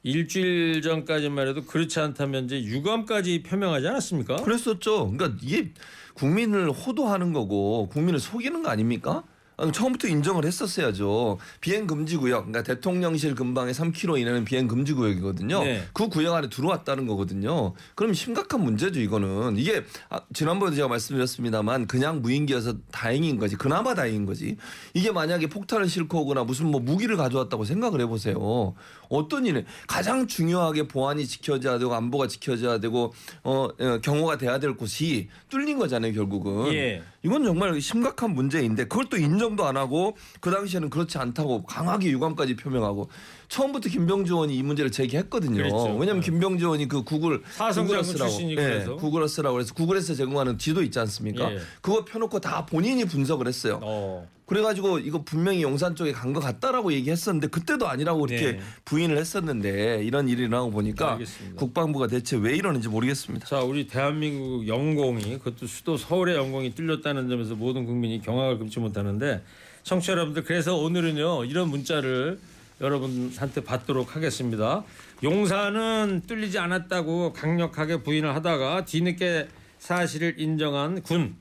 일주일 0.04 0.82
전까지만 0.82 1.48
해도 1.48 1.64
그렇지 1.64 1.98
않다면 1.98 2.44
이제 2.44 2.62
유감까지 2.62 3.42
표명하지 3.42 3.88
않았습니까? 3.88 4.36
그랬었죠. 4.36 5.10
그러니까 5.10 5.38
이게 5.42 5.72
국민을 6.12 6.70
호도하는 6.70 7.32
거고 7.32 7.88
국민을 7.88 8.20
속이는 8.20 8.62
거 8.62 8.68
아닙니까? 8.68 9.24
아니, 9.56 9.72
처음부터 9.72 10.08
인정을 10.08 10.44
했었어야죠. 10.44 11.38
비행 11.60 11.86
금지 11.86 12.16
구역, 12.16 12.46
그러니까 12.46 12.62
대통령실 12.62 13.34
근방에 13.34 13.72
3km 13.72 14.20
이내는 14.20 14.44
비행 14.44 14.66
금지 14.66 14.92
구역이거든요. 14.92 15.62
네. 15.62 15.84
그 15.92 16.08
구역 16.08 16.34
안에 16.34 16.48
들어왔다는 16.48 17.06
거거든요. 17.06 17.74
그럼 17.94 18.14
심각한 18.14 18.62
문제죠, 18.62 19.00
이거는. 19.00 19.56
이게 19.56 19.84
아, 20.08 20.20
지난번에 20.32 20.74
제가 20.74 20.88
말씀드렸습니다만 20.88 21.86
그냥 21.86 22.22
무인기여서 22.22 22.74
다행인 22.90 23.38
거지. 23.38 23.56
그나마 23.56 23.94
다행인 23.94 24.26
거지. 24.26 24.56
이게 24.92 25.12
만약에 25.12 25.48
폭탄을 25.48 25.88
싣고 25.88 26.22
오거나 26.22 26.44
무슨 26.44 26.66
뭐 26.66 26.80
무기를 26.80 27.16
가져왔다고 27.16 27.64
생각을 27.64 28.00
해 28.00 28.06
보세요. 28.06 28.74
어떤 29.08 29.46
일에 29.46 29.64
가장 29.86 30.26
중요하게 30.26 30.88
보안이 30.88 31.26
지켜져야 31.26 31.78
되고 31.78 31.94
안보가 31.94 32.26
지켜져야 32.26 32.78
되고 32.78 33.12
어, 33.42 33.68
어, 33.78 33.98
경호가 34.02 34.38
돼야 34.38 34.58
될 34.58 34.76
곳이 34.76 35.28
뚫린 35.48 35.78
거잖아요, 35.78 36.12
결국은. 36.12 36.72
예. 36.74 37.02
이건 37.24 37.42
정말 37.42 37.80
심각한 37.80 38.34
문제인데 38.34 38.84
그걸 38.84 39.06
또 39.08 39.16
인정도 39.16 39.64
안 39.64 39.76
하고 39.76 40.16
그 40.40 40.50
당시에는 40.50 40.90
그렇지 40.90 41.16
않다고 41.16 41.64
강하게 41.64 42.10
유감까지 42.10 42.56
표명하고 42.56 43.08
처음부터 43.54 43.88
김병주 43.88 44.32
의원이 44.32 44.56
이 44.56 44.62
문제를 44.64 44.90
제기했거든요. 44.90 45.56
그랬죠. 45.56 45.96
왜냐하면 45.96 46.20
네. 46.20 46.28
김병주 46.28 46.64
의원이 46.64 46.88
그 46.88 47.04
구글 47.04 47.40
구글어스라고 47.42 48.50
예. 48.50 48.84
구글어스라고 48.98 49.54
그래서 49.54 49.74
구글에서 49.74 50.14
제공하는 50.14 50.58
지도 50.58 50.82
있지 50.82 50.98
않습니까? 50.98 51.52
예. 51.52 51.58
그거 51.80 52.04
펴놓고 52.04 52.40
다 52.40 52.66
본인이 52.66 53.04
분석을 53.04 53.46
했어요. 53.46 53.78
어. 53.80 54.28
그래가지고 54.46 54.98
이거 54.98 55.22
분명히 55.22 55.62
용산 55.62 55.94
쪽에 55.94 56.10
간 56.12 56.34
것 56.34 56.40
같다라고 56.40 56.92
얘기했었는데 56.94 57.46
그때도 57.46 57.86
아니라고 57.86 58.26
이렇게 58.26 58.52
네. 58.54 58.60
부인을 58.84 59.16
했었는데 59.18 60.02
이런 60.02 60.28
일이 60.28 60.48
나고 60.48 60.72
보니까 60.72 61.12
알겠습니다. 61.12 61.56
국방부가 61.56 62.08
대체 62.08 62.36
왜 62.36 62.56
이러는지 62.56 62.88
모르겠습니다. 62.88 63.46
자, 63.46 63.60
우리 63.60 63.86
대한민국 63.86 64.66
영공이 64.66 65.38
그것도 65.38 65.68
수도 65.68 65.96
서울의 65.96 66.34
영공이 66.34 66.74
뚫렸다는 66.74 67.28
점에서 67.28 67.54
모든 67.54 67.86
국민이 67.86 68.20
경악을 68.20 68.58
금치 68.58 68.80
못하는데 68.80 69.44
청취자 69.84 70.14
여러분들 70.14 70.42
그래서 70.42 70.74
오늘은요 70.76 71.44
이런 71.44 71.68
문자를 71.70 72.40
여러분한테 72.80 73.62
받도록 73.62 74.16
하겠습니다. 74.16 74.84
용산은 75.22 76.22
뚫리지 76.26 76.58
않았다고 76.58 77.32
강력하게 77.32 78.02
부인을 78.02 78.34
하다가 78.34 78.84
뒤늦게 78.84 79.48
사실을 79.78 80.36
인정한 80.38 81.02
군. 81.02 81.36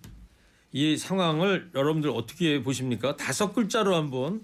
이 0.71 0.97
상황을 0.97 1.69
여러분들 1.75 2.09
어떻게 2.09 2.61
보십니까? 2.61 3.15
다섯 3.15 3.53
글자로 3.53 3.95
한번 3.95 4.41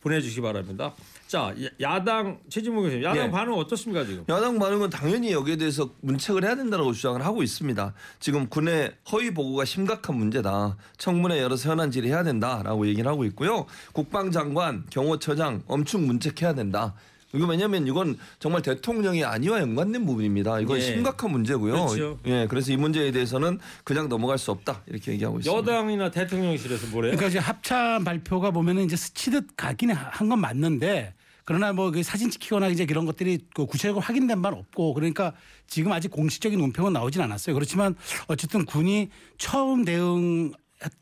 보내주시기 0.00 0.40
바랍니다. 0.40 0.94
자, 1.30 1.54
야- 1.62 1.68
야당 1.80 2.40
최진무 2.48 2.82
교수님, 2.82 3.04
야당 3.04 3.26
네. 3.26 3.30
반응 3.30 3.54
어떻습니까 3.54 4.04
지금? 4.04 4.24
야당 4.28 4.58
반응은 4.58 4.90
당연히 4.90 5.30
여기에 5.30 5.58
대해서 5.58 5.88
문책을 6.00 6.42
해야 6.42 6.56
된다고 6.56 6.92
주장을 6.92 7.24
하고 7.24 7.44
있습니다. 7.44 7.94
지금 8.18 8.48
군의 8.48 8.92
허위 9.12 9.32
보고가 9.32 9.64
심각한 9.64 10.16
문제다. 10.16 10.76
청문회 10.98 11.40
열어서 11.40 11.70
현안 11.70 11.92
질의해야 11.92 12.24
된다라고 12.24 12.84
얘기를 12.88 13.08
하고 13.08 13.24
있고요. 13.26 13.66
국방장관, 13.92 14.86
경호처장 14.90 15.62
엄청 15.68 16.04
문책해야 16.08 16.54
된다. 16.54 16.94
이거 17.32 17.46
왜냐하면 17.46 17.86
이건 17.86 18.18
정말 18.40 18.60
대통령의 18.62 19.24
안위와 19.24 19.60
연관된 19.60 20.04
부분입니다. 20.04 20.58
이건 20.58 20.78
예. 20.78 20.80
심각한 20.80 21.30
문제고요. 21.30 21.74
그렇죠. 21.86 22.18
예, 22.26 22.48
그래서 22.50 22.72
이 22.72 22.76
문제에 22.76 23.12
대해서는 23.12 23.60
그냥 23.84 24.08
넘어갈 24.08 24.36
수 24.36 24.50
없다 24.50 24.82
이렇게 24.88 25.12
얘기하고 25.12 25.38
있습니다. 25.38 25.56
여당이나 25.56 26.10
대통령실에서 26.10 26.88
뭐래요? 26.88 27.12
그러니까 27.12 27.28
이제 27.28 27.38
합참 27.38 28.02
발표가 28.02 28.50
보면은 28.50 28.82
이제 28.82 28.96
스치듯 28.96 29.56
가긴 29.56 29.92
한 29.92 30.28
건 30.28 30.40
맞는데 30.40 31.14
그러나 31.50 31.72
뭐 31.72 31.90
그 31.90 32.04
사진 32.04 32.30
찍히거나 32.30 32.68
이제 32.68 32.86
그런 32.86 33.06
것들이 33.06 33.40
그 33.52 33.66
구체적으로 33.66 34.00
확인된 34.00 34.40
바는 34.40 34.56
없고 34.58 34.94
그러니까 34.94 35.32
지금 35.66 35.90
아직 35.90 36.08
공식적인 36.12 36.56
논평은 36.56 36.92
나오진 36.92 37.20
않았어요. 37.22 37.54
그렇지만 37.54 37.96
어쨌든 38.28 38.64
군이 38.64 39.08
처음 39.36 39.84
대응 39.84 40.52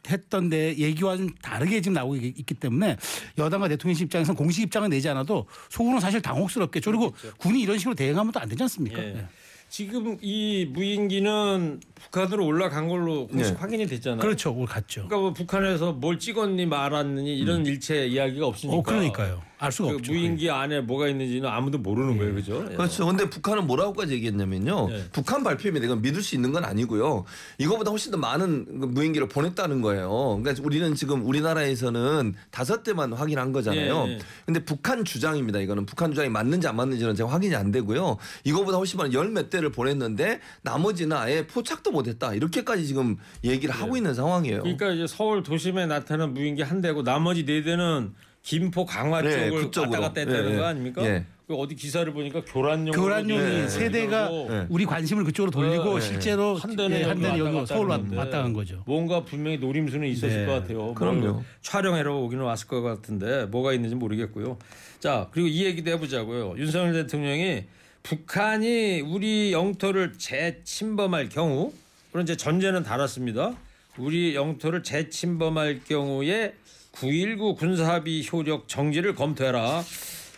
했던 0.09 0.49
데 0.49 0.75
얘기와 0.79 1.19
좀 1.19 1.29
다르게 1.43 1.83
지금 1.83 1.93
나오고 1.93 2.17
있- 2.17 2.39
있기 2.41 2.55
때문에 2.55 2.97
여당과 3.37 3.69
대통령실 3.69 4.07
입장에서는 4.07 4.39
공식 4.39 4.63
입장을 4.63 4.89
내지 4.89 5.07
않아도 5.11 5.45
속으로는 5.69 6.01
사실 6.01 6.23
당혹스럽겠죠. 6.23 6.91
그리고 6.93 7.15
군이 7.37 7.61
이런 7.61 7.77
식으로 7.77 7.95
대응하면 7.95 8.33
또 8.33 8.41
안 8.41 8.49
되지 8.49 8.63
않습니까? 8.63 9.03
예. 9.05 9.17
예. 9.19 9.27
지금 9.69 10.17
이 10.23 10.65
무인기는 10.73 11.81
북한으로 11.95 12.47
올라간 12.47 12.89
걸로 12.89 13.27
공식 13.27 13.53
네. 13.53 13.59
확인이 13.59 13.87
됐잖아요. 13.87 14.21
그렇죠. 14.21 14.51
오늘 14.53 14.65
갔죠. 14.67 15.03
그러니까 15.09 15.19
뭐 15.19 15.33
북한에서 15.35 15.93
뭘 15.93 16.19
찍었니 16.19 16.65
말았느니 16.65 17.37
이런 17.39 17.67
일체 17.67 18.07
이야기가 18.07 18.47
없으니까. 18.47 18.79
어, 18.79 18.83
그러니까요. 18.83 19.43
알 19.59 19.73
수가 19.73 19.91
그 19.91 19.95
없죠. 19.97 20.13
무인기 20.13 20.51
안에 20.51 20.81
뭐가 20.83 21.09
있는지는 21.09 21.49
아무도 21.49 21.79
모르는 21.79 22.19
거예요, 22.19 22.35
그죠? 22.35 22.65
예. 22.71 22.77
그렇죠. 22.77 23.07
근데 23.07 23.29
북한은 23.29 23.67
뭐라고까지 23.67 24.13
얘기했냐면요. 24.15 24.89
네. 24.89 25.05
북한 25.13 25.43
발표입니다. 25.43 25.87
이건 25.87 26.03
믿을 26.03 26.23
수 26.23 26.35
있는 26.35 26.53
건 26.53 26.65
아니고요. 26.65 27.25
이거보다 27.59 27.91
훨씬 27.91 28.13
더 28.13 28.19
많은 28.19 28.81
그 28.81 28.87
무인기를 28.87 29.29
보냈다는 29.29 29.81
거예요. 29.81 30.39
그러니까 30.43 30.63
우리는 30.65 30.95
지금 30.95 31.25
우리나라에서는 31.27 32.35
다섯 32.51 32.83
대만 32.83 33.13
확인한 33.13 33.53
거잖아요. 33.53 34.05
예, 34.09 34.13
예. 34.13 34.19
근데 34.47 34.65
북한 34.65 35.05
주장입니다. 35.05 35.59
이거는 35.61 35.87
북한 35.87 36.11
주장이 36.11 36.29
맞는지 36.29 36.67
안 36.69 36.77
맞는지는 36.77 37.15
제가 37.15 37.31
확인이 37.31 37.55
안 37.55 37.71
되고요. 37.73 38.17
이거보다 38.45 38.79
훨씬 38.79 38.97
많은 38.99 39.13
열 39.13 39.29
몇 39.29 39.51
대를 39.51 39.71
보냈는데 39.71 40.41
나머지는 40.63 41.17
아예 41.17 41.47
포착도 41.47 41.91
못했다. 41.91 42.35
이렇게까지 42.35 42.87
지금 42.87 43.17
얘기를 43.45 43.75
하고 43.75 43.97
있는 43.97 44.15
상황이에요. 44.15 44.63
그러니까 44.63 44.91
이제 44.91 45.07
서울 45.07 45.43
도심에 45.43 45.87
나타난 45.87 46.33
무인기 46.35 46.63
한 46.63 46.81
대고 46.81 47.03
나머지 47.03 47.45
네 47.45 47.63
대는 47.63 48.15
김포 48.43 48.85
강화 48.85 49.23
네, 49.23 49.49
쪽을 49.49 49.65
그쪽으로. 49.65 49.91
왔다 49.91 50.01
갔다 50.09 50.21
했다는 50.21 50.51
예, 50.51 50.55
예. 50.55 50.59
거 50.59 50.65
아닙니까? 50.65 51.05
예. 51.05 51.25
그 51.47 51.55
어디 51.55 51.75
기사를 51.75 52.13
보니까 52.13 52.43
교란용 52.45 52.95
교란용이 52.95 53.41
네. 53.41 53.69
세대가 53.69 54.29
네. 54.29 54.67
우리 54.69 54.85
관심을 54.85 55.25
그쪽으로 55.25 55.51
돌리고 55.51 55.99
네. 55.99 56.01
실제로 56.05 56.55
한 56.57 56.77
대는 56.77 56.99
예, 56.99 57.03
한 57.05 57.23
여기 57.23 57.23
대는 57.23 57.57
여기 57.57 57.67
서울 57.67 57.89
왔다 57.89 58.43
간 58.43 58.53
거죠. 58.53 58.83
뭔가 58.87 59.25
분명히 59.25 59.57
노림수는 59.57 60.07
있었을 60.09 60.41
네. 60.41 60.47
것 60.47 60.53
같아요. 60.53 60.93
그럼요. 60.93 61.21
뭐 61.21 61.45
촬영하러 61.63 62.17
오기는 62.17 62.45
왔을 62.45 62.69
것 62.69 62.83
같은데 62.83 63.47
뭐가 63.47 63.73
있는지 63.73 63.95
모르겠고요. 63.95 64.59
자 65.01 65.29
그리고 65.31 65.49
이 65.49 65.65
얘기도 65.65 65.91
해보자고요. 65.93 66.57
윤석열 66.59 66.93
대통령이 66.93 67.65
북한이 68.03 69.01
우리 69.01 69.53
영토를 69.53 70.15
재침범할 70.19 71.31
경우 71.31 71.73
그런 72.13 72.25
이제 72.25 72.37
전제는 72.37 72.83
달았습니다. 72.83 73.55
우리 73.97 74.35
영토를 74.35 74.83
재침범할 74.83 75.81
경우에 75.89 76.55
9.19 77.01 77.57
군사합의 77.57 78.27
효력 78.33 78.69
정지를 78.69 79.15
검토해라. 79.15 79.85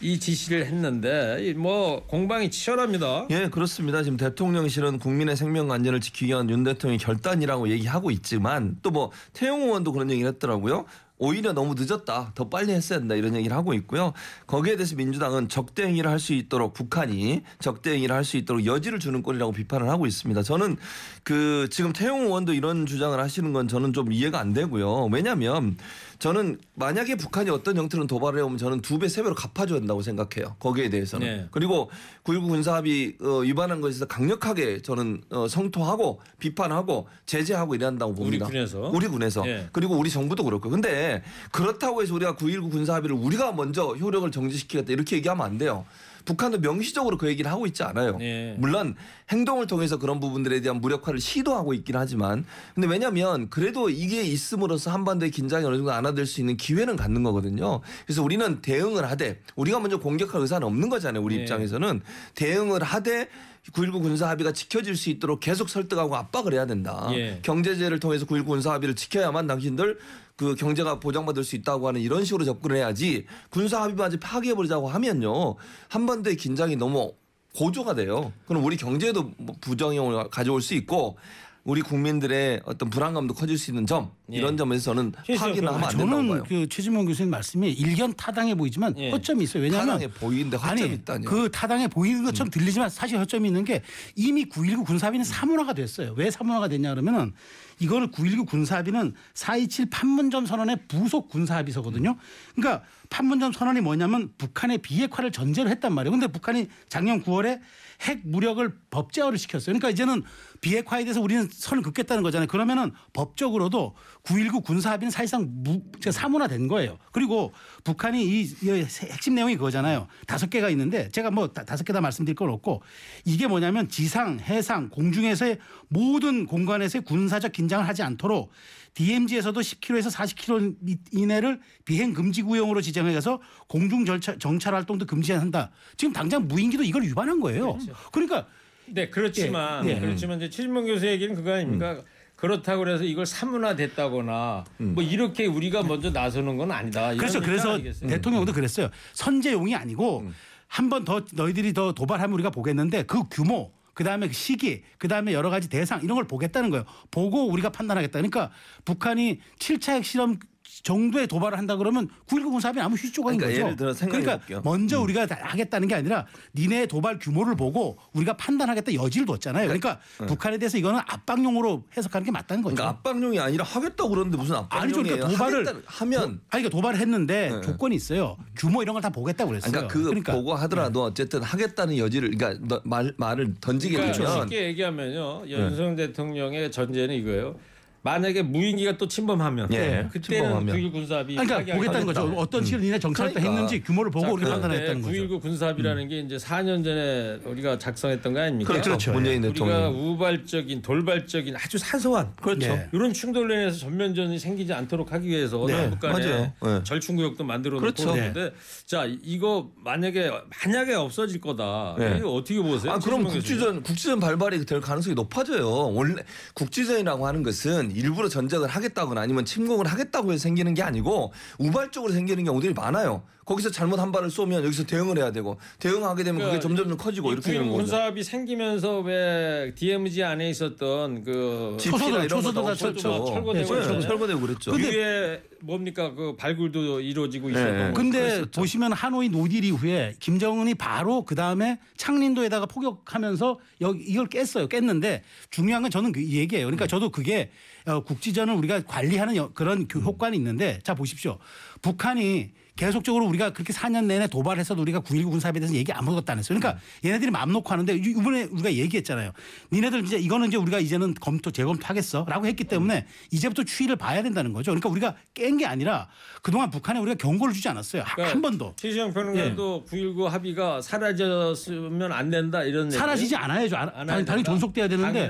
이 0.02 0.18
지시를 0.18 0.64
했는데 0.66 1.38
이뭐 1.40 2.04
공방이 2.06 2.50
치열합니다. 2.50 3.26
예, 3.30 3.48
그렇습니다. 3.48 4.02
지금 4.02 4.16
대통령실은 4.16 4.98
국민의 4.98 5.36
생명 5.36 5.70
안전을 5.72 6.00
지키기 6.00 6.28
위한 6.32 6.48
윤 6.48 6.64
대통령의 6.64 6.98
결단이라고 6.98 7.68
얘기하고 7.68 8.10
있지만 8.10 8.76
또 8.82 8.90
뭐 8.90 9.10
태용 9.34 9.62
의원도 9.62 9.92
그런 9.92 10.10
얘기를 10.10 10.30
했더라고요. 10.32 10.84
오히려 11.22 11.52
너무 11.52 11.74
늦었다. 11.76 12.32
더 12.34 12.48
빨리 12.48 12.72
했어야 12.72 12.98
된다. 12.98 13.14
이런 13.14 13.36
얘기를 13.36 13.54
하고 13.54 13.74
있고요. 13.74 14.14
거기에 14.46 14.76
대해서 14.76 14.96
민주당은 14.96 15.50
적대 15.50 15.82
행위를 15.82 16.10
할 16.10 16.18
수 16.18 16.32
있도록 16.32 16.72
북한이 16.72 17.42
적대 17.58 17.92
행위를 17.92 18.16
할 18.16 18.24
수 18.24 18.38
있도록 18.38 18.64
여지를 18.64 18.98
주는 19.00 19.22
꼴이라고 19.22 19.52
비판을 19.52 19.90
하고 19.90 20.06
있습니다. 20.06 20.42
저는 20.42 20.78
그 21.22 21.68
지금 21.70 21.92
태용 21.92 22.22
의원도 22.22 22.54
이런 22.54 22.86
주장을 22.86 23.18
하시는 23.20 23.52
건 23.52 23.68
저는 23.68 23.92
좀 23.92 24.10
이해가 24.12 24.40
안 24.40 24.54
되고요. 24.54 25.10
왜냐하면 25.12 25.76
저는 26.20 26.58
만약에 26.74 27.16
북한이 27.16 27.48
어떤 27.48 27.78
형태로 27.78 28.06
도발을 28.06 28.40
해오면 28.40 28.58
저는 28.58 28.82
두 28.82 28.98
배, 28.98 29.08
세 29.08 29.22
배로 29.22 29.34
갚아줘야 29.34 29.78
된다고 29.78 30.02
생각해요. 30.02 30.54
거기에 30.58 30.90
대해서는. 30.90 31.26
네. 31.26 31.46
그리고 31.50 31.90
9.19 32.24 32.48
군사합의 32.48 33.16
어, 33.22 33.38
위반한 33.38 33.80
것에 33.80 33.92
대해서 33.92 34.04
강력하게 34.04 34.82
저는 34.82 35.22
어, 35.30 35.48
성토하고 35.48 36.20
비판하고 36.38 37.08
제재하고 37.24 37.74
이래야 37.74 37.88
한다고 37.88 38.14
봅니다. 38.14 38.44
우리 38.44 38.52
군에서? 38.52 38.90
우리 38.90 39.08
군에서. 39.08 39.48
예. 39.48 39.68
그리고 39.72 39.96
우리 39.96 40.10
정부도 40.10 40.44
그렇고. 40.44 40.68
근데 40.68 41.22
그렇다고 41.52 42.02
해서 42.02 42.14
우리가 42.14 42.36
9.19 42.36 42.70
군사합의를 42.70 43.16
우리가 43.16 43.52
먼저 43.52 43.94
효력을 43.94 44.30
정지시키겠다 44.30 44.92
이렇게 44.92 45.16
얘기하면 45.16 45.46
안 45.46 45.56
돼요. 45.56 45.86
북한도 46.24 46.58
명시적으로 46.58 47.16
그 47.16 47.28
얘기를 47.28 47.50
하고 47.50 47.66
있지 47.66 47.82
않아요. 47.82 48.18
예. 48.20 48.54
물론 48.58 48.94
행동을 49.30 49.66
통해서 49.66 49.98
그런 49.98 50.20
부분들에 50.20 50.60
대한 50.60 50.80
무력화를 50.80 51.20
시도하고 51.20 51.74
있긴 51.74 51.96
하지만 51.96 52.44
근데 52.74 52.88
왜냐하면 52.88 53.48
그래도 53.50 53.90
이게 53.90 54.22
있음으로써 54.22 54.90
한반도의 54.90 55.30
긴장이 55.30 55.64
어느 55.64 55.76
정도 55.76 55.92
안아될 55.92 56.26
수 56.26 56.40
있는 56.40 56.56
기회는 56.56 56.96
갖는 56.96 57.22
거거든요. 57.22 57.80
그래서 58.06 58.22
우리는 58.22 58.60
대응을 58.60 59.10
하되 59.10 59.40
우리가 59.56 59.80
먼저 59.80 59.98
공격할 59.98 60.40
의사는 60.40 60.66
없는 60.66 60.88
거잖아요. 60.88 61.22
우리 61.22 61.36
예. 61.36 61.40
입장에서는 61.40 62.00
대응을 62.34 62.82
하되 62.82 63.28
9.19 63.72 64.02
군사 64.02 64.28
합의가 64.30 64.52
지켜질 64.52 64.96
수 64.96 65.10
있도록 65.10 65.40
계속 65.40 65.68
설득하고 65.68 66.16
압박을 66.16 66.54
해야 66.54 66.66
된다. 66.66 67.08
예. 67.12 67.38
경제제를 67.42 68.00
통해서 68.00 68.26
9.19 68.26 68.46
군사 68.46 68.72
합의를 68.72 68.96
지켜야만 68.96 69.46
당신들 69.46 69.98
그 70.40 70.54
경제가 70.54 71.00
보장받을 71.00 71.44
수 71.44 71.54
있다고 71.54 71.86
하는 71.86 72.00
이런 72.00 72.24
식으로 72.24 72.46
접근을 72.46 72.76
해야지 72.76 73.26
군사 73.50 73.82
합의만 73.82 74.18
파기해버리자고 74.18 74.88
하면요. 74.88 75.56
한반도의 75.88 76.38
긴장이 76.38 76.76
너무 76.76 77.12
고조가 77.54 77.94
돼요. 77.94 78.32
그럼 78.46 78.64
우리 78.64 78.78
경제에도 78.78 79.32
뭐 79.36 79.54
부정형을 79.60 80.30
가져올 80.30 80.62
수 80.62 80.72
있고 80.72 81.18
우리 81.62 81.82
국민들의 81.82 82.62
어떤 82.64 82.88
불안감도 82.88 83.34
커질 83.34 83.58
수 83.58 83.70
있는 83.70 83.84
점 83.84 84.12
이런 84.28 84.54
예. 84.54 84.56
점에서 84.56 84.82
저는 84.82 85.12
실제로 85.26 85.48
파기는 85.48 85.68
하면 85.68 85.84
안 85.84 85.90
된다고 85.90 86.10
저는 86.10 86.28
봐요. 86.30 86.44
그 86.48 86.68
최진봉 86.70 87.04
교수님 87.04 87.30
말씀이 87.30 87.70
일견 87.72 88.14
타당해 88.14 88.54
보이지만 88.54 88.94
예. 88.96 89.10
허점이 89.10 89.44
있어요. 89.44 89.64
왜냐하면 89.64 89.98
타당해 89.98 90.08
보이는데 90.10 90.56
허점이. 90.56 91.00
음. 91.06 91.22
그 91.26 91.50
타당해 91.50 91.86
보이는 91.86 92.24
것처럼 92.24 92.50
들리지만 92.50 92.88
사실 92.88 93.18
허점이 93.18 93.48
있는 93.48 93.64
게 93.64 93.82
이미 94.16 94.46
9.19 94.46 94.86
군사합의는 94.86 95.22
사문화가 95.24 95.74
됐어요. 95.74 96.14
왜 96.16 96.30
사문화가 96.30 96.68
됐냐 96.68 96.90
그러면은 96.90 97.34
이거는 97.80 98.10
9.19 98.10 98.46
군사합의는 98.46 99.14
4.27 99.34 99.88
판문점 99.90 100.46
선언의 100.46 100.78
부속 100.88 101.28
군사합의서거든요. 101.28 102.16
그러니까 102.54 102.84
판문점 103.08 103.52
선언이 103.52 103.80
뭐냐면 103.80 104.30
북한의 104.38 104.78
비핵화를 104.78 105.32
전제로 105.32 105.68
했단 105.70 105.92
말이에요. 105.92 106.12
근데 106.12 106.26
북한이 106.28 106.68
작년 106.88 107.22
9월에 107.22 107.60
핵 108.02 108.20
무력을 108.24 108.72
법제화를 108.90 109.36
시켰어요. 109.36 109.66
그러니까 109.66 109.90
이제는 109.90 110.22
비핵화에 110.60 111.04
대해서 111.04 111.20
우리는 111.20 111.48
선을 111.50 111.82
긋겠다는 111.82 112.22
거잖아요. 112.22 112.46
그러면은 112.46 112.92
법적으로도 113.12 113.94
9.19 114.24 114.62
군사합의는 114.64 115.10
사실상 115.10 115.46
무, 115.50 115.82
사문화된 116.10 116.68
거예요. 116.68 116.98
그리고 117.12 117.52
북한이 117.84 118.24
이, 118.24 118.42
이 118.42 118.68
핵심 118.70 119.34
내용이 119.34 119.56
그거잖아요. 119.56 120.06
다섯 120.26 120.48
개가 120.48 120.70
있는데 120.70 121.08
제가 121.10 121.30
뭐 121.30 121.48
다- 121.48 121.64
다섯 121.64 121.84
개 121.84 121.90
다 121.92 122.00
말씀드릴 122.00 122.36
건 122.36 122.50
없고 122.50 122.82
이게 123.24 123.48
뭐냐면 123.48 123.88
지상, 123.88 124.38
해상, 124.38 124.88
공중에서의 124.90 125.58
모든 125.90 126.46
공간에서의 126.46 127.02
군사적 127.04 127.52
긴장을 127.52 127.86
하지 127.86 128.02
않도록 128.02 128.50
DMZ에서도 128.94 129.60
10km에서 129.60 130.10
40km 130.12 130.98
이내를 131.12 131.60
비행 131.84 132.14
금지 132.14 132.42
구역으로 132.42 132.80
지정해서 132.80 133.40
공중 133.68 134.04
절차, 134.04 134.36
정찰 134.38 134.74
활동도 134.74 135.04
금지한다. 135.06 135.70
지금 135.96 136.12
당장 136.12 136.48
무인기도 136.48 136.82
이걸 136.82 137.02
위반한 137.02 137.40
거예요. 137.40 137.76
그러니까 138.12 138.46
네, 138.86 139.10
그렇지만 139.10 139.84
예, 139.86 139.90
예. 139.90 140.00
그렇지만 140.00 140.38
이제 140.38 140.48
최진봉 140.48 140.86
교수 140.86 141.06
얘기는 141.06 141.34
그거 141.34 141.54
아닙니까? 141.54 141.92
음. 141.92 142.02
그렇다고 142.36 142.84
그래서 142.84 143.04
이걸 143.04 143.26
사문화됐다거나 143.26 144.64
뭐 144.78 145.02
이렇게 145.02 145.46
우리가 145.46 145.82
먼저 145.82 146.10
나서는 146.10 146.56
건 146.56 146.70
아니다. 146.72 147.14
그렇죠. 147.14 147.40
그래서 147.40 147.74
아니겠어요? 147.74 148.08
대통령도 148.08 148.52
그랬어요. 148.52 148.88
선제용이 149.12 149.74
아니고 149.74 150.30
한번 150.66 151.04
더 151.04 151.22
너희들이 151.34 151.74
더 151.74 151.92
도발하면 151.92 152.32
우리가 152.34 152.50
보겠는데 152.50 153.02
그 153.02 153.24
규모 153.30 153.72
그다음에 154.00 154.28
그 154.28 154.32
시기, 154.32 154.82
그다음에 154.96 155.34
여러 155.34 155.50
가지 155.50 155.68
대상 155.68 156.02
이런 156.02 156.14
걸 156.14 156.26
보겠다는 156.26 156.70
거예요. 156.70 156.86
보고 157.10 157.46
우리가 157.48 157.68
판단하겠다. 157.68 158.12
그러니까 158.12 158.50
북한이 158.86 159.40
7차 159.58 159.92
핵실험 159.96 160.38
정도의 160.82 161.26
도발을 161.26 161.58
한다 161.58 161.76
그러면 161.76 162.08
9.19 162.26 162.50
군사합의는 162.52 162.84
아무 162.86 162.94
휴지 162.96 163.12
조각인 163.12 163.38
그러니까 163.38 163.58
거죠. 163.60 163.66
예를 163.66 163.76
들어 163.76 164.08
그러니까 164.08 164.38
볼게요. 164.38 164.60
먼저 164.64 164.98
음. 164.98 165.04
우리가 165.04 165.26
다 165.26 165.38
하겠다는 165.42 165.88
게 165.88 165.94
아니라 165.94 166.26
니네 166.54 166.86
도발 166.86 167.18
규모를 167.18 167.56
보고 167.56 167.98
우리가 168.12 168.36
판단하겠다 168.36 168.94
여지를 168.94 169.26
뒀잖아요. 169.26 169.64
그러니까 169.66 170.00
북한에 170.26 170.58
대해서 170.58 170.78
이거는 170.78 171.00
압박용으로 171.06 171.84
해석하는 171.96 172.24
게 172.24 172.30
맞다는 172.30 172.62
거죠. 172.62 172.76
그러니까 172.76 172.98
압박용이 172.98 173.38
아니라 173.38 173.64
하겠다고 173.64 174.08
그러는데 174.10 174.36
무슨 174.36 174.54
아니죠. 174.56 174.68
압박용이에요? 175.00 175.16
그러니까 175.16 175.28
도발을 175.38 175.82
하면 175.86 176.22
아니 176.22 176.62
그러니까 176.62 176.68
도발을 176.70 176.98
했는데 177.00 177.50
네. 177.50 177.60
조건이 177.60 177.94
있어요. 177.96 178.36
규모 178.56 178.82
이런 178.82 178.94
걸 178.94 179.00
다 179.00 179.08
보겠다고 179.08 179.48
그랬어요. 179.50 179.88
그러니까 179.88 180.32
그 180.32 180.36
보고 180.36 180.54
하더라도 180.54 181.04
어쨌든 181.04 181.42
하겠다는 181.42 181.96
여지를 181.96 182.30
그러니까 182.36 182.62
너- 182.68 182.82
말 182.84 183.14
말을 183.16 183.54
던지게 183.62 183.96
그러니까 183.96 184.18
되면 184.18 184.42
쉽게 184.42 184.64
얘기하면요. 184.66 185.44
윤석열 185.46 185.96
대통령의 185.96 186.70
전제는 186.70 187.14
이거예요. 187.14 187.56
만약에 188.02 188.42
무인기가 188.42 188.96
또 188.96 189.06
침범하면 189.06 189.68
예, 189.74 190.08
그때는 190.10 190.22
침범하면. 190.42 190.74
9.19 190.76 190.92
군사합의 190.92 191.36
그러니까 191.36 191.56
파기하겠다. 191.58 191.76
보겠다는 191.76 192.06
거죠. 192.06 192.34
어떤 192.38 192.64
식으로 192.64 192.82
니네 192.82 192.98
정찰도 192.98 193.34
그러니까. 193.34 193.52
했는지 193.52 193.82
규모를 193.82 194.10
보고 194.10 194.32
우리가 194.32 194.52
판단했다는 194.52 195.02
거죠. 195.02 195.12
9.19 195.14 195.40
군사합의라는 195.42 196.08
게 196.08 196.20
이제 196.20 196.36
4년 196.36 196.82
전에 196.82 197.38
우리가 197.44 197.78
작성했던 197.78 198.32
거 198.32 198.40
아닙니까? 198.40 198.72
그렇죠. 198.80 199.12
문재인 199.12 199.44
우리가 199.44 199.66
대통령. 199.66 200.12
우발적인 200.12 200.80
돌발적인 200.82 201.54
아주 201.56 201.76
사소한 201.76 202.32
그렇죠. 202.40 202.74
네. 202.74 202.88
이런 202.92 203.12
충돌로 203.12 203.52
인해서 203.52 203.78
전면전이 203.78 204.38
생기지 204.38 204.72
않도록 204.72 205.12
하기 205.12 205.28
위해서 205.28 205.62
네, 205.66 205.74
남북 205.76 206.00
간에 206.00 206.26
맞아요. 206.26 206.52
네. 206.62 206.84
절충구역도 206.84 207.44
만들어 207.44 207.74
놓고 207.74 207.80
그렇죠. 207.82 208.12
그러는데 208.12 208.52
자 208.86 209.06
이거 209.22 209.70
만약에 209.76 210.30
만약에 210.64 210.94
없어질 210.94 211.40
거다 211.40 211.96
네. 211.98 212.16
이거 212.18 212.32
어떻게 212.32 212.60
보세요? 212.62 212.92
아 212.92 212.98
그럼 212.98 213.24
최진봉 213.24 213.24
교수님? 213.24 213.40
국지전 213.42 213.82
국지전 213.82 214.20
발발이 214.20 214.64
될 214.64 214.80
가능성이 214.80 215.14
높아져요. 215.14 215.68
원래 215.68 216.22
국지전이라고 216.54 217.26
하는 217.26 217.42
것은 217.42 217.89
일부러 217.90 218.28
전쟁을 218.28 218.68
하겠다거나 218.68 219.20
아니면 219.20 219.44
침공을 219.44 219.86
하겠다고 219.86 220.32
해서 220.32 220.42
생기는 220.42 220.74
게 220.74 220.82
아니고 220.82 221.32
우발적으로 221.58 222.12
생기는 222.12 222.44
경우들이 222.44 222.74
많아요. 222.74 223.22
거기서 223.50 223.68
잘못 223.72 223.98
한 223.98 224.12
발을 224.12 224.30
쏘면 224.30 224.62
여기서 224.64 224.84
대응을 224.84 225.18
해야 225.18 225.32
되고 225.32 225.58
대응하게 225.80 226.22
되면 226.22 226.38
그게 226.40 226.58
그러니까 226.60 226.60
점점 226.84 226.96
커지고 226.96 227.30
이 227.30 227.32
이렇게 227.32 227.50
되는 227.50 227.66
9.19 227.66 227.70
거죠. 227.72 227.76
군사합의 227.78 228.22
생기면서 228.22 229.00
왜 229.00 229.72
DMZ 229.74 230.22
안에 230.22 230.50
있었던 230.50 231.24
그 231.24 231.76
초소도 231.80 232.62
거다 232.62 232.68
다. 232.68 232.74
철- 232.76 232.96
철거되고 232.96 233.52
네. 233.52 234.00
철거되고 234.00 234.40
그랬죠. 234.40 234.70
위에 234.70 235.42
뭡니까 235.62 236.14
그 236.14 236.36
발굴도 236.36 237.00
이루어지고 237.00 237.50
있었던 237.50 237.76
네. 237.76 237.86
거. 237.88 237.92
근데 237.94 238.20
그랬었죠. 238.20 238.60
보시면 238.60 238.92
하노이 238.92 239.28
노딜 239.30 239.64
이후에 239.64 240.14
김정은이 240.20 240.74
바로 240.76 241.24
그 241.24 241.34
다음에 241.34 241.80
창린도에다가 241.96 242.66
포격하면서 242.66 243.58
여기 243.80 244.04
이걸 244.04 244.28
깼어요. 244.28 244.68
깼는데 244.68 245.24
중요한 245.50 245.82
건 245.82 245.90
저는 245.90 246.12
그 246.12 246.22
얘기예요. 246.24 246.66
그러니까 246.66 246.86
저도 246.86 247.10
그게 247.10 247.50
어, 247.86 248.04
국지전을 248.04 248.54
우리가 248.54 248.82
관리하는 248.86 249.34
여- 249.36 249.50
그런 249.52 249.88
교- 249.88 249.98
효과는 250.00 250.36
있는데 250.38 250.78
자 250.84 250.94
보십시오. 250.94 251.38
북한이 251.82 252.50
계속적으로 252.76 253.26
우리가 253.26 253.52
그렇게 253.52 253.74
4년 253.74 254.06
내내 254.06 254.26
도발해서도 254.28 254.80
우리가 254.80 255.00
9.19 255.00 255.28
군사합의에 255.32 255.60
대해서 255.60 255.74
얘기 255.74 255.92
아무것도 255.92 256.32
안 256.32 256.38
했어요. 256.38 256.58
그러니까 256.58 256.80
얘네들이 257.04 257.30
마음 257.30 257.52
놓고 257.52 257.68
하는데 257.68 257.94
이- 257.94 257.98
이번에 258.18 258.44
우리가 258.44 258.72
얘기했잖아요. 258.72 259.32
니네들 259.70 260.02
이제 260.06 260.16
이거는 260.16 260.48
이제 260.48 260.56
우리가 260.56 260.78
이제는 260.80 261.12
검토 261.20 261.50
재검토하겠어 261.50 262.24
라고 262.26 262.46
했기 262.46 262.64
때문에 262.64 263.06
이제부터 263.32 263.64
추이를 263.64 263.96
봐야 263.96 264.22
된다는 264.22 264.54
거죠. 264.54 264.70
그러니까 264.70 264.88
우리가 264.88 265.14
깬 265.34 265.58
게 265.58 265.66
아니라 265.66 266.08
그동안 266.40 266.70
북한에 266.70 267.00
우리가 267.00 267.16
경고를 267.18 267.52
주지 267.52 267.68
않았어요. 267.68 268.00
한- 268.02 268.14
그러니까 268.14 268.34
한 268.34 268.40
번도. 268.42 268.72
최시영 268.76 269.12
평론가도 269.12 269.84
9.19 269.86 270.24
합의가 270.28 270.80
사라졌으면 270.80 272.12
안 272.12 272.30
된다 272.30 272.62
이런 272.62 272.90
사라지지? 272.90 273.36
않아야죠. 273.36 273.76
안- 273.76 273.88
안 273.90 273.94
해야 273.94 274.04
당연히, 274.06 274.24
당연히? 274.26 274.44
존속돼야 274.44 274.88
되는데. 274.88 275.28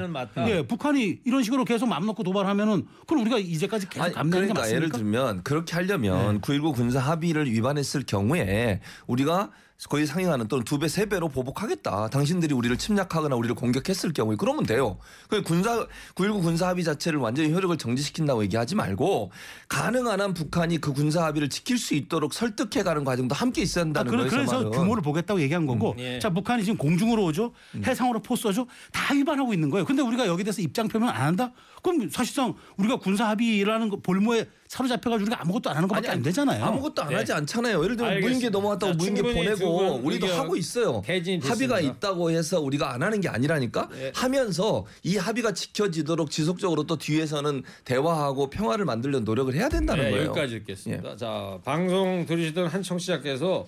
예, 0.49 0.63
북한이 0.63 1.19
이런 1.25 1.43
식으로 1.43 1.65
계속 1.65 1.87
마음 1.89 2.07
놓고 2.07 2.23
도발하면은 2.23 2.87
그럼 3.09 3.23
우리가 3.23 3.39
이제까지 3.39 3.89
계속 3.89 4.05
감내하는 4.13 4.31
게 4.31 4.53
그러니까 4.53 4.55
맞습니까? 4.61 4.69
네. 4.69 4.75
예를 4.77 4.89
들면 4.91 5.43
그렇게 5.43 5.75
하려면 5.75 6.40
9.19 6.41 6.75
군사 6.75 6.99
합의를 7.01 7.51
위반했을 7.51 8.03
경우에 8.05 8.81
우리가 9.07 9.51
거의 9.89 10.07
상행하는 10.07 10.47
또는 10.47 10.63
두 10.67 10.79
배, 10.79 10.89
세 10.89 11.07
배로 11.07 11.31
보복하겠다. 11.31 12.09
당신들이 12.09 12.53
우리를 12.53 12.77
침략하거나 12.77 13.35
우리를 13.35 13.57
공격했을 13.57 14.13
경우에 14.13 14.37
그러면 14.39 14.65
돼요. 14.65 14.99
그 15.29 15.43
군사 15.43 15.87
9.19 16.17 16.43
군사 16.43 16.69
합의 16.69 16.85
자체를 16.85 17.19
완전히 17.19 17.51
효력을 17.51 17.75
정지시킨다고 17.79 18.43
얘기하지 18.45 18.75
말고 18.75 19.31
가능한 19.71 20.21
한 20.21 20.35
북한이 20.35 20.83
그 20.83 20.93
군사 20.93 21.25
합의를 21.25 21.49
지킬 21.49 21.79
수 21.79 21.95
있도록 21.95 22.35
설득해 22.35 22.83
가는 22.85 23.05
과정도 23.05 23.35
함께 23.35 23.63
있어야 23.63 23.85
아, 23.85 23.87
한다는 23.87 24.11
그래, 24.11 24.19
거예요. 24.19 24.31
제 24.31 24.37
그래서 24.37 24.57
말은. 24.57 24.71
규모를 24.71 25.03
보겠다고 25.03 25.41
얘기한 25.41 25.65
거고 25.65 25.95
예. 25.99 26.19
자 26.19 26.29
북한이 26.29 26.63
지금 26.63 26.77
공중으로 26.77 27.25
오죠 27.25 27.53
해상으로 27.83 28.21
포 28.21 28.37
쏘죠 28.37 28.67
다 28.93 29.15
위반하고 29.15 29.55
있는 29.55 29.71
거예요 29.71 29.87
근데 29.87 30.03
우리가 30.03 30.27
여기 30.27 30.45
대해서 30.45 30.61
입장 30.61 30.89
표명 30.89 31.09
안 31.09 31.23
한다 31.23 31.53
그럼 31.83 32.11
사실상 32.11 32.55
우리가 32.77 32.97
군사 32.97 33.29
합의라는 33.31 33.89
거 33.89 33.97
볼모에 33.97 34.47
사로잡혀가지고 34.71 35.27
우리가 35.27 35.43
아무것도 35.43 35.69
안 35.69 35.77
하는 35.79 35.89
것밖에 35.89 36.09
안 36.11 36.23
되잖아요 36.23 36.65
아무것도 36.65 37.03
안 37.03 37.09
네. 37.09 37.17
하지 37.17 37.33
않잖아요. 37.33 37.83
예를 37.83 37.97
들면 37.97 38.13
알겠습니다. 38.13 38.29
무인기 38.29 38.51
넘어갔다고 38.51 38.93
자, 38.93 38.99
무인기 38.99 39.17
충분히 39.21 39.45
두 39.57 39.65
보내고 39.65 39.93
분 39.95 40.05
우리도 40.05 40.27
하고 40.29 40.57
있어요. 40.57 41.03
합의가. 41.43 41.81
있다고 41.81 42.31
해서 42.31 42.61
우리가 42.61 42.93
안 42.93 43.03
하는 43.03 43.21
게 43.21 43.29
아니라니까 43.29 43.89
네. 43.91 44.13
하면서 44.15 44.87
이 45.03 45.17
합의가 45.17 45.55
지켜지도록 45.55 46.31
지속적으로 46.31 46.85
또 46.85 46.97
뒤에서는 46.97 47.65
대화하고 47.85 48.49
평화를 48.51 48.85
만들려는 48.85 49.25
노력을 49.25 49.53
해야 49.55 49.69
된다는 49.69 50.05
네, 50.05 50.11
거예요. 50.13 50.23
예. 50.23 50.29
여기까지 50.29 50.61
듣겠습니다. 50.61 51.17
자, 51.17 51.59
방송 51.65 52.25
들으시던 52.27 52.69
한 52.69 52.81
청취자께서 52.85 53.67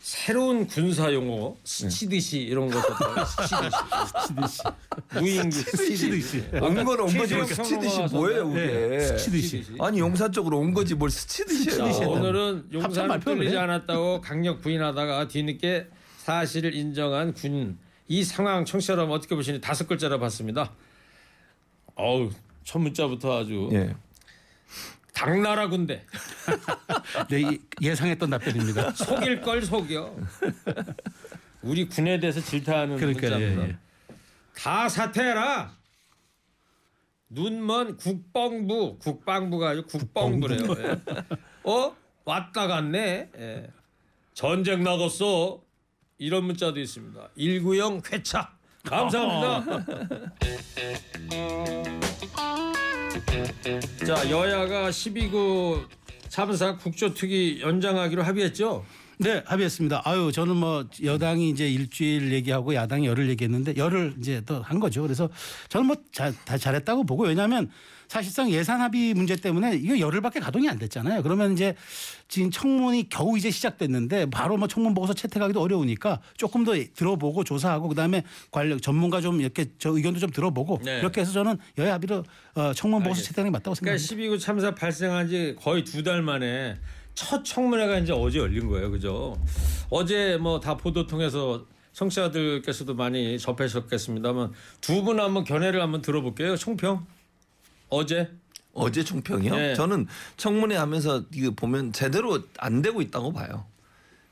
새로운 0.00 0.66
군사 0.66 1.12
용어 1.12 1.56
스치듯이 1.64 2.38
이런 2.40 2.70
거 2.70 2.80
썼다고 2.80 3.24
스치듯이 3.26 4.62
무인기 5.14 5.56
스치듯이 5.56 6.44
온 6.60 6.84
거는 6.84 7.04
온 7.04 7.18
거지 7.18 7.34
뭘 7.34 7.46
스치듯이 7.46 8.00
뭐예요. 8.12 8.48
그게. 8.48 9.00
스치듯이. 9.00 9.64
아니 9.80 9.98
용사 9.98 10.30
쪽으로 10.30 10.58
온 10.58 10.72
거지 10.72 10.94
뭘 10.94 11.10
스치듯이에요. 11.10 11.92
자, 11.92 12.08
오늘은 12.08 12.70
뚫리지 13.20 13.54
해. 13.54 13.58
않았다고 13.60 14.20
강력 14.20 14.60
부인하다가 14.60 15.28
뒤늦게 15.28 15.88
사실을 16.18 16.74
인정한 16.74 17.34
군. 17.34 17.78
이 18.06 18.22
상황 18.24 18.64
청취자 18.64 18.94
여러분 18.94 19.14
어떻게 19.16 19.34
보시니 19.34 19.60
다섯 19.60 19.86
글자로 19.86 20.18
봤습니다. 20.20 20.72
어우 21.96 22.30
첫 22.64 22.78
문자부터 22.78 23.40
아주 23.40 23.68
예. 23.72 23.94
당나라 25.18 25.68
군대 25.68 26.04
네, 27.28 27.40
이- 27.40 27.60
예상했던 27.82 28.30
답변입니다 28.30 28.92
속일 28.92 29.40
걸 29.42 29.62
속여. 29.62 30.14
우리 31.62 31.88
군에 31.88 32.20
대해서 32.20 32.40
질타하는 32.40 32.96
그러니까요, 32.96 33.30
문자입니다. 33.32 33.62
예, 33.64 33.68
예. 33.70 33.76
다 34.56 34.88
사퇴해라. 34.88 35.76
눈먼 37.30 37.96
국방부 37.96 38.96
국방부가 38.98 39.70
아니고 39.70 39.88
국방부래요. 39.88 40.60
예. 40.78 41.00
어 41.64 41.96
왔다 42.24 42.66
갔네. 42.68 43.30
예. 43.36 43.66
전쟁 44.34 44.84
나갔어. 44.84 45.60
이런 46.18 46.44
문자도 46.44 46.78
있습니다. 46.80 47.28
190 47.36 48.12
회차. 48.12 48.52
감사합니다. 48.84 49.84
자 54.06 54.30
여야가 54.30 54.90
12구 54.90 55.86
참사 56.28 56.76
국조특위 56.76 57.60
연장하기로 57.62 58.22
합의했죠. 58.22 58.84
네, 59.20 59.42
합의했습니다. 59.46 60.02
아유, 60.04 60.30
저는 60.32 60.54
뭐 60.56 60.84
여당이 61.02 61.50
이제 61.50 61.68
일주일 61.68 62.32
얘기하고 62.32 62.74
야당이 62.74 63.06
열흘 63.06 63.28
얘기했는데 63.30 63.74
열흘 63.76 64.14
이제 64.18 64.42
더 64.44 64.60
한 64.60 64.78
거죠. 64.78 65.02
그래서 65.02 65.28
저는 65.68 65.86
뭐 65.86 65.96
다 66.12 66.56
잘했다고 66.56 67.04
보고 67.04 67.24
왜냐하면 67.24 67.70
사실상 68.08 68.50
예산 68.50 68.80
합의 68.80 69.12
문제 69.14 69.36
때문에 69.36 69.76
이거 69.76 69.98
열흘밖에 69.98 70.40
가동이 70.40 70.68
안 70.68 70.78
됐잖아요. 70.78 71.22
그러면 71.22 71.52
이제 71.52 71.74
지금 72.26 72.50
청문이 72.50 73.08
겨우 73.10 73.36
이제 73.36 73.50
시작됐는데 73.50 74.30
바로 74.30 74.56
뭐 74.56 74.66
청문 74.66 74.94
보고서 74.94 75.12
채택하기도 75.12 75.60
어려우니까 75.60 76.20
조금 76.36 76.64
더 76.64 76.72
들어보고 76.94 77.44
조사하고 77.44 77.88
그다음에 77.88 78.24
관련 78.50 78.80
전문가 78.80 79.20
좀 79.20 79.40
이렇게 79.40 79.66
저 79.78 79.90
의견도 79.90 80.18
좀 80.18 80.30
들어보고 80.30 80.80
네. 80.84 80.98
이렇게 80.98 81.20
해서 81.20 81.32
저는 81.32 81.58
여야 81.76 81.94
합의로 81.94 82.24
어, 82.54 82.72
청문 82.72 83.00
보고서 83.02 83.18
알겠습니다. 83.20 83.28
채택이 83.28 83.50
맞다고 83.50 83.74
그러니까 83.78 83.98
생각합니다. 83.98 84.36
12구 84.36 84.40
참사 84.40 84.74
발생한 84.74 85.28
지 85.28 85.54
거의 85.60 85.84
두 85.84 86.02
달 86.02 86.22
만에 86.22 86.76
첫 87.14 87.44
청문회가 87.44 87.98
이제 87.98 88.12
어제 88.12 88.38
열린 88.38 88.68
거예요. 88.68 88.90
그죠? 88.90 89.36
어제 89.90 90.38
뭐 90.40 90.60
다 90.60 90.76
보도 90.76 91.06
통해서 91.06 91.66
청취자들께서도 91.92 92.94
많이 92.94 93.38
접하셨겠습니다만 93.38 94.52
두 94.80 95.02
분 95.02 95.20
한번 95.20 95.44
견해를 95.44 95.82
한번 95.82 96.00
들어볼게요. 96.00 96.56
총평. 96.56 97.04
어제 97.88 98.30
어제 98.72 99.02
총평이요? 99.02 99.54
예. 99.56 99.74
저는 99.74 100.06
청문회 100.36 100.76
하면서 100.76 101.24
이거 101.32 101.50
보면 101.50 101.92
제대로 101.92 102.40
안 102.58 102.82
되고 102.82 103.00
있다고 103.02 103.32
봐요. 103.32 103.64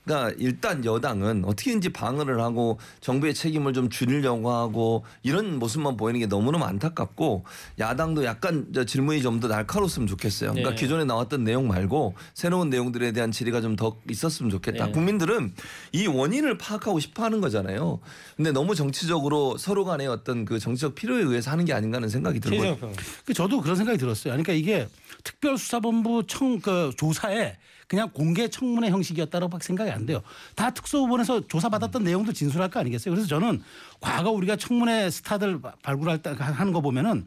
그러니까 0.07 0.35
일단 0.38 0.85
여당은 0.85 1.45
어떻게든지 1.45 1.88
방어를 1.90 2.40
하고 2.40 2.79
정부의 3.01 3.35
책임을 3.35 3.73
좀 3.73 3.90
줄이려고 3.90 4.53
하고 4.53 5.05
이런 5.25 5.59
모습만 5.59 5.97
보이는 5.97 6.21
게 6.21 6.27
너무너무 6.27 6.64
안타깝고 6.64 7.45
야당도 7.79 8.25
약간 8.25 8.69
저 8.73 8.85
질문이 8.85 9.21
좀 9.23 9.37
더 9.37 9.49
날카로웠으면 9.49 10.07
좋겠어요. 10.07 10.53
그러니까 10.53 10.71
네. 10.71 10.77
기존에 10.77 11.05
나왔던 11.05 11.45
내용 11.45 11.69
말고 11.69 12.14
새로운 12.33 12.71
내용들에 12.71 13.12
대한 13.12 13.31
질의가 13.33 13.61
좀 13.61 13.77
더 13.77 13.99
있었으면 14.09 14.49
좋겠다. 14.51 14.87
네. 14.87 14.92
국민들은 14.92 15.53
이 15.92 16.07
원인을 16.07 16.57
파악하고 16.57 16.99
싶어 17.01 17.25
하는 17.25 17.42
거잖아요. 17.42 18.01
근데 18.37 18.53
너무 18.53 18.75
정치적으로 18.75 19.59
서로 19.59 19.85
간의 19.85 20.07
어떤 20.07 20.47
그 20.47 20.59
정치적 20.59 20.95
필요에 20.95 21.23
의해서 21.23 21.51
하는 21.51 21.66
게 21.66 21.75
아닌가 21.75 21.97
하는 21.97 22.09
생각이 22.09 22.40
들고요. 22.40 22.79
그 23.27 23.35
저도 23.35 23.61
그런 23.61 23.77
생각이 23.77 23.99
들었어요. 23.99 24.33
그러니까 24.33 24.55
이게 24.55 24.88
특별수사본부 25.25 26.25
청 26.27 26.61
그 26.61 26.92
조사에 26.97 27.57
그냥 27.88 28.11
공개 28.12 28.49
청문회 28.49 28.90
형식이었다고 28.90 29.59
생각이 29.61 29.90
안 29.90 30.07
돼요. 30.07 30.22
다 30.55 30.70
특수부분에서 30.70 31.46
조사받았던 31.46 32.05
내용도 32.05 32.33
진술할 32.33 32.70
거 32.70 32.81
아니겠어요. 32.81 33.14
그래서 33.14 33.29
저는 33.29 33.62
과거 34.01 34.31
우리가 34.31 34.57
청문회 34.57 35.11
스타들 35.11 35.61
발굴할 35.83 36.18
때 36.18 36.35
하는 36.37 36.72
거 36.72 36.81
보면은 36.81 37.27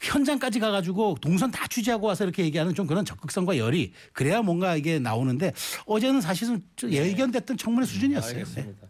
현장까지 0.00 0.60
가가지고 0.60 1.18
동선 1.20 1.50
다 1.50 1.66
취재하고 1.66 2.06
와서 2.06 2.24
이렇게 2.24 2.42
얘기하는 2.44 2.74
좀 2.74 2.86
그런 2.86 3.04
적극성과 3.04 3.58
열이 3.58 3.92
그래야 4.14 4.40
뭔가 4.40 4.74
이게 4.74 4.98
나오는데 4.98 5.52
어제는 5.84 6.22
사실은 6.22 6.62
좀 6.76 6.90
예견됐던 6.90 7.58
청문회 7.58 7.86
수준이었어요. 7.86 8.32
네. 8.32 8.38
알겠습니다. 8.38 8.86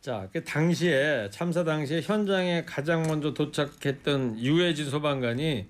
자, 0.00 0.28
그 0.32 0.44
당시에 0.44 1.28
참사 1.30 1.64
당시에 1.64 2.02
현장에 2.02 2.64
가장 2.64 3.02
먼저 3.02 3.34
도착했던 3.34 4.38
유해진 4.38 4.88
소방관이 4.90 5.66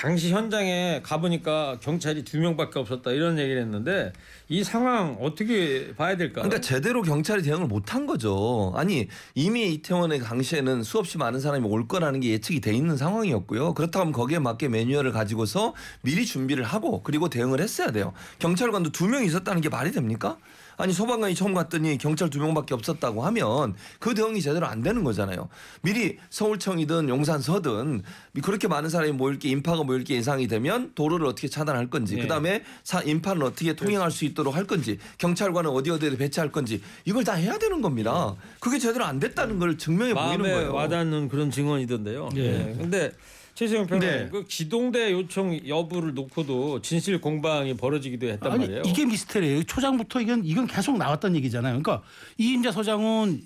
당시 0.00 0.32
현장에 0.32 1.02
가보니까 1.02 1.78
경찰이 1.80 2.24
두 2.24 2.38
명밖에 2.38 2.78
없었다 2.78 3.10
이런 3.10 3.38
얘기를 3.38 3.60
했는데 3.60 4.14
이 4.48 4.64
상황 4.64 5.18
어떻게 5.20 5.94
봐야 5.94 6.16
될까? 6.16 6.40
그러니까 6.40 6.62
제대로 6.62 7.02
경찰이 7.02 7.42
대응을 7.42 7.66
못한 7.66 8.06
거죠. 8.06 8.72
아니 8.76 9.08
이미 9.34 9.74
이태원의 9.74 10.20
당시에는 10.20 10.84
수없이 10.84 11.18
많은 11.18 11.38
사람이 11.38 11.68
올 11.68 11.86
거라는 11.86 12.20
게 12.20 12.30
예측이 12.30 12.62
돼 12.62 12.72
있는 12.72 12.96
상황이었고요. 12.96 13.74
그렇다면 13.74 14.12
거기에 14.12 14.38
맞게 14.38 14.68
매뉴얼을 14.68 15.12
가지고서 15.12 15.74
미리 16.00 16.24
준비를 16.24 16.64
하고 16.64 17.02
그리고 17.02 17.28
대응을 17.28 17.60
했어야 17.60 17.90
돼요. 17.90 18.14
경찰관도 18.38 18.92
두 18.92 19.10
명 19.10 19.22
있었다는 19.24 19.60
게 19.60 19.68
말이 19.68 19.92
됩니까? 19.92 20.38
아니 20.80 20.92
소방관이 20.92 21.34
처음 21.34 21.54
갔더니 21.54 21.98
경찰 21.98 22.30
두 22.30 22.38
명밖에 22.40 22.74
없었다고 22.74 23.24
하면 23.26 23.74
그 23.98 24.14
대응이 24.14 24.40
제대로 24.40 24.66
안 24.66 24.82
되는 24.82 25.04
거잖아요. 25.04 25.48
미리 25.82 26.18
서울청이든 26.30 27.08
용산서든 27.08 28.02
그렇게 28.42 28.68
많은 28.68 28.88
사람이 28.88 29.12
모일 29.12 29.38
게 29.38 29.48
인파가 29.50 29.82
모일 29.82 30.04
게 30.04 30.16
예상이 30.16 30.48
되면 30.48 30.92
도로를 30.94 31.26
어떻게 31.26 31.48
차단할 31.48 31.90
건지 31.90 32.16
네. 32.16 32.22
그다음에 32.22 32.64
사, 32.82 33.00
인파는 33.02 33.42
어떻게 33.42 33.74
통행할 33.74 34.10
수 34.10 34.24
있도록 34.24 34.54
할 34.54 34.64
건지 34.66 34.98
경찰관은 35.18 35.70
어디 35.70 35.90
어디에 35.90 36.16
배치할 36.16 36.50
건지 36.50 36.82
이걸 37.04 37.24
다 37.24 37.34
해야 37.34 37.58
되는 37.58 37.80
겁니다. 37.82 38.34
그게 38.58 38.78
제대로 38.78 39.04
안 39.04 39.20
됐다는 39.20 39.58
걸 39.58 39.76
증명해 39.76 40.14
보이는 40.14 40.38
마음에 40.38 40.52
거예요. 40.52 40.74
와닿는 40.74 41.28
그런 41.28 41.50
증언이던데요. 41.50 42.30
예. 42.36 42.40
예. 42.70 42.74
근데 42.76 43.12
최재형 43.54 43.86
평론 43.86 44.00
네. 44.08 44.28
그 44.30 44.44
기동대 44.46 45.12
요청 45.12 45.58
여부를 45.68 46.14
놓고도 46.14 46.80
진실 46.82 47.20
공방이 47.20 47.74
벌어지기도 47.76 48.26
했단 48.28 48.52
아니 48.52 48.60
말이에요. 48.66 48.82
이게 48.86 49.04
미스테리예요. 49.04 49.64
초장부터 49.64 50.20
이건 50.20 50.44
이건 50.44 50.66
계속 50.66 50.96
나왔던 50.96 51.36
얘기잖아요. 51.36 51.80
그러니까 51.82 52.02
이인자 52.38 52.72
서장은 52.72 53.42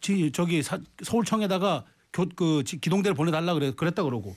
지- 0.00 0.30
저기 0.32 0.62
사- 0.62 0.78
서울청에다가 1.02 1.84
교, 2.12 2.26
그 2.34 2.62
지- 2.64 2.80
기동대를 2.80 3.14
보내달라 3.14 3.52
그래 3.54 3.72
그랬다 3.76 4.02
그러고 4.04 4.34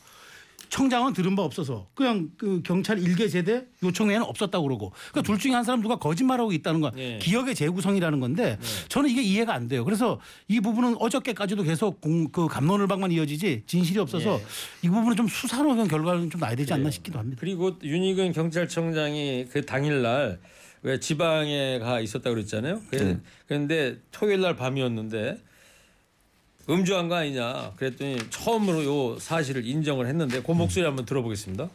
청장은 0.75 1.11
들은 1.13 1.35
바 1.35 1.43
없어서 1.43 1.87
그냥 1.93 2.29
그 2.37 2.61
경찰 2.63 2.97
일개 2.97 3.27
제대 3.27 3.65
요청에는 3.83 4.23
없었다고 4.23 4.65
그러고 4.65 4.93
그러니까 5.11 5.21
둘 5.21 5.37
중에 5.37 5.51
한 5.51 5.65
사람 5.65 5.81
누가 5.81 5.97
거짓말하고 5.97 6.53
있다는 6.53 6.79
건 6.79 6.93
예. 6.97 7.19
기억의 7.21 7.55
재구성이라는 7.55 8.21
건데 8.21 8.57
저는 8.87 9.09
이게 9.09 9.21
이해가 9.21 9.53
안 9.53 9.67
돼요. 9.67 9.83
그래서 9.83 10.19
이 10.47 10.61
부분은 10.61 10.95
어저께까지도 10.97 11.63
계속 11.63 11.99
공, 11.99 12.29
그 12.29 12.47
감론을박만 12.47 13.11
이어지지 13.11 13.63
진실이 13.67 13.99
없어서 13.99 14.35
예. 14.39 14.43
이 14.83 14.89
부분은 14.89 15.17
좀 15.17 15.27
수사로 15.27 15.71
한 15.73 15.87
결과는 15.89 16.29
좀 16.29 16.39
나야 16.39 16.55
되지 16.55 16.73
않나 16.73 16.89
싶기도 16.89 17.19
합니다. 17.19 17.37
그리고 17.41 17.73
윤희근 17.83 18.31
경찰청장이 18.31 19.47
그 19.51 19.65
당일날 19.65 20.39
왜 20.83 20.99
지방에 21.01 21.79
가 21.79 21.99
있었다고 21.99 22.33
그랬잖아요. 22.33 22.81
그- 22.89 22.95
네. 22.95 23.19
그런데 23.45 23.97
토요일 24.11 24.39
날 24.39 24.55
밤이었는데 24.55 25.37
음주한 26.71 27.09
거 27.09 27.15
아니냐 27.15 27.73
그랬더니 27.75 28.17
처음으로 28.29 28.85
요 28.85 29.19
사실을 29.19 29.65
인정을 29.65 30.07
했는데 30.07 30.41
그 30.41 30.51
목소리 30.53 30.85
한번 30.85 31.05
들어보겠습니다. 31.05 31.69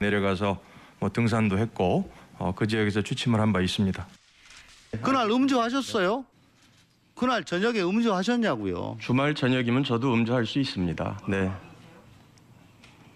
내려가서 0.00 0.60
뭐 1.00 1.10
등산도 1.10 1.58
했고 1.58 2.10
어, 2.38 2.54
그 2.54 2.66
지역에서 2.66 3.02
취침을 3.02 3.40
한 3.40 3.52
바 3.52 3.60
있습니다. 3.60 4.06
그날 5.02 5.30
음주하셨어요? 5.30 6.24
그날 7.14 7.44
저녁에 7.44 7.82
음주하셨냐고요. 7.82 8.96
주말 9.00 9.34
저녁이면 9.34 9.84
저도 9.84 10.14
음주할 10.14 10.46
수 10.46 10.58
있습니다. 10.58 11.20
네. 11.28 11.50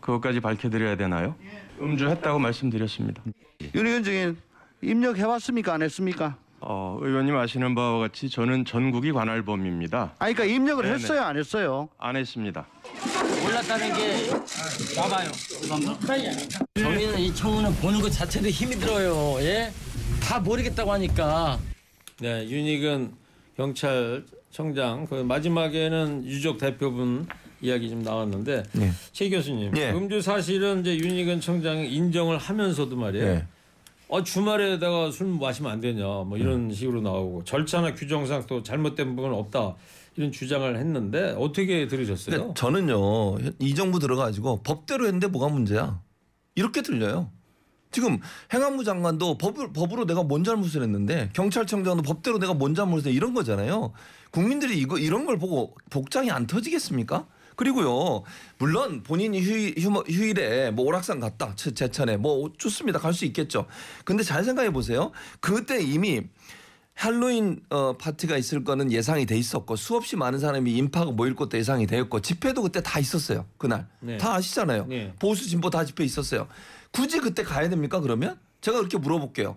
그것까지 0.00 0.40
밝혀드려야 0.40 0.96
되나요? 0.96 1.34
음주했다고 1.80 2.38
말씀드렸습니다. 2.38 3.22
윤 3.74 3.86
의원 3.86 4.02
증인 4.04 4.36
입력해봤습니까? 4.82 5.72
안 5.74 5.82
했습니까? 5.82 6.36
어, 6.66 6.98
의원님 7.00 7.36
아시는 7.36 7.74
바와 7.74 7.98
같이 7.98 8.30
저는 8.30 8.64
전국이 8.64 9.12
관할범입니다. 9.12 10.14
아니 10.18 10.34
그러니까 10.34 10.56
입력을 10.56 10.82
네네. 10.82 10.94
했어요? 10.94 11.22
안 11.22 11.36
했어요? 11.36 11.88
안 11.98 12.16
했습니다. 12.16 12.66
몰랐다는 13.42 13.94
게 13.94 14.30
와봐요. 14.98 15.30
저희는 16.74 17.18
이 17.18 17.34
청문회 17.34 17.70
보는 17.80 18.00
것 18.00 18.10
자체도 18.10 18.48
힘이 18.48 18.76
들어요. 18.76 19.36
예? 19.40 19.70
다 20.22 20.40
모르겠다고 20.40 20.90
하니까. 20.92 21.58
네, 22.20 22.48
윤익은 22.48 23.12
경찰청장 23.56 25.06
그 25.06 25.16
마지막에는 25.16 26.24
유족 26.24 26.58
대표분 26.58 27.26
이야기 27.60 27.90
좀 27.90 28.02
나왔는데 28.02 28.62
네. 28.72 28.90
최 29.12 29.28
교수님 29.28 29.76
예. 29.76 29.90
음주 29.90 30.20
사실은 30.22 30.80
이제 30.80 30.96
윤익은 30.96 31.40
청장이 31.40 31.88
인정을 31.92 32.38
하면서도 32.38 32.96
말이에요. 32.96 33.26
예. 33.26 33.46
어 34.08 34.22
주말에다가 34.22 35.10
술 35.10 35.26
마시면 35.28 35.72
안 35.72 35.80
되냐 35.80 36.04
뭐 36.04 36.36
이런 36.36 36.66
음. 36.66 36.70
식으로 36.70 37.00
나오고 37.00 37.44
절차나 37.44 37.94
규정상 37.94 38.46
또 38.46 38.62
잘못된 38.62 39.16
부분은 39.16 39.36
없다 39.36 39.76
이런 40.16 40.30
주장을 40.30 40.76
했는데 40.76 41.34
어떻게 41.38 41.86
들으셨어요? 41.86 42.38
근데 42.38 42.54
저는요 42.54 43.38
이 43.58 43.74
정부 43.74 43.98
들어가지고 43.98 44.62
법대로 44.62 45.06
했는데 45.06 45.26
뭐가 45.26 45.48
문제야 45.48 46.00
이렇게 46.54 46.82
들려요. 46.82 47.30
지금 47.90 48.18
행안부 48.52 48.82
장관도 48.82 49.38
법, 49.38 49.54
법으로 49.72 50.04
내가 50.04 50.24
뭔 50.24 50.42
잘못을 50.42 50.82
했는데 50.82 51.30
경찰청장도 51.32 52.02
법대로 52.02 52.38
내가 52.38 52.52
뭔 52.52 52.74
잘못을 52.74 53.12
했 53.12 53.14
이런 53.14 53.34
거잖아요. 53.34 53.92
국민들이 54.32 54.78
이거 54.78 54.98
이런 54.98 55.26
걸 55.26 55.38
보고 55.38 55.76
복장이 55.90 56.28
안 56.32 56.48
터지겠습니까? 56.48 57.26
그리고요 57.56 58.22
물론 58.58 59.02
본인이 59.02 59.40
휴일, 59.40 59.74
휴, 59.78 59.90
휴일에 59.90 60.70
뭐 60.70 60.84
오락산 60.86 61.20
갔다 61.20 61.52
제- 61.56 61.72
제천에 61.72 62.16
뭐 62.16 62.50
좋습니다. 62.58 62.98
갈 62.98 63.12
수 63.14 63.24
있겠죠. 63.26 63.66
근데 64.04 64.22
잘 64.24 64.44
생각해 64.44 64.72
보세요. 64.72 65.12
그때 65.40 65.80
이미 65.82 66.22
할로윈 66.94 67.62
어, 67.70 67.96
파티가 67.96 68.36
있을 68.36 68.62
거는 68.64 68.92
예상이 68.92 69.26
돼 69.26 69.36
있었고 69.36 69.74
수없이 69.76 70.16
많은 70.16 70.38
사람이 70.38 70.72
인파가 70.76 71.10
모일 71.10 71.34
것도 71.34 71.58
예상이 71.58 71.86
되었고 71.86 72.20
집회도 72.20 72.62
그때 72.62 72.82
다 72.82 72.98
있었어요. 73.00 73.46
그날. 73.58 73.86
네. 74.00 74.16
다 74.16 74.34
아시잖아요. 74.34 74.86
네. 74.86 75.12
보수 75.18 75.48
진보 75.48 75.70
다 75.70 75.84
집회 75.84 76.04
있었어요. 76.04 76.46
굳이 76.92 77.18
그때 77.18 77.42
가야 77.42 77.68
됩니까 77.68 78.00
그러면? 78.00 78.38
제가 78.60 78.78
그렇게 78.78 78.96
물어볼게요. 78.98 79.56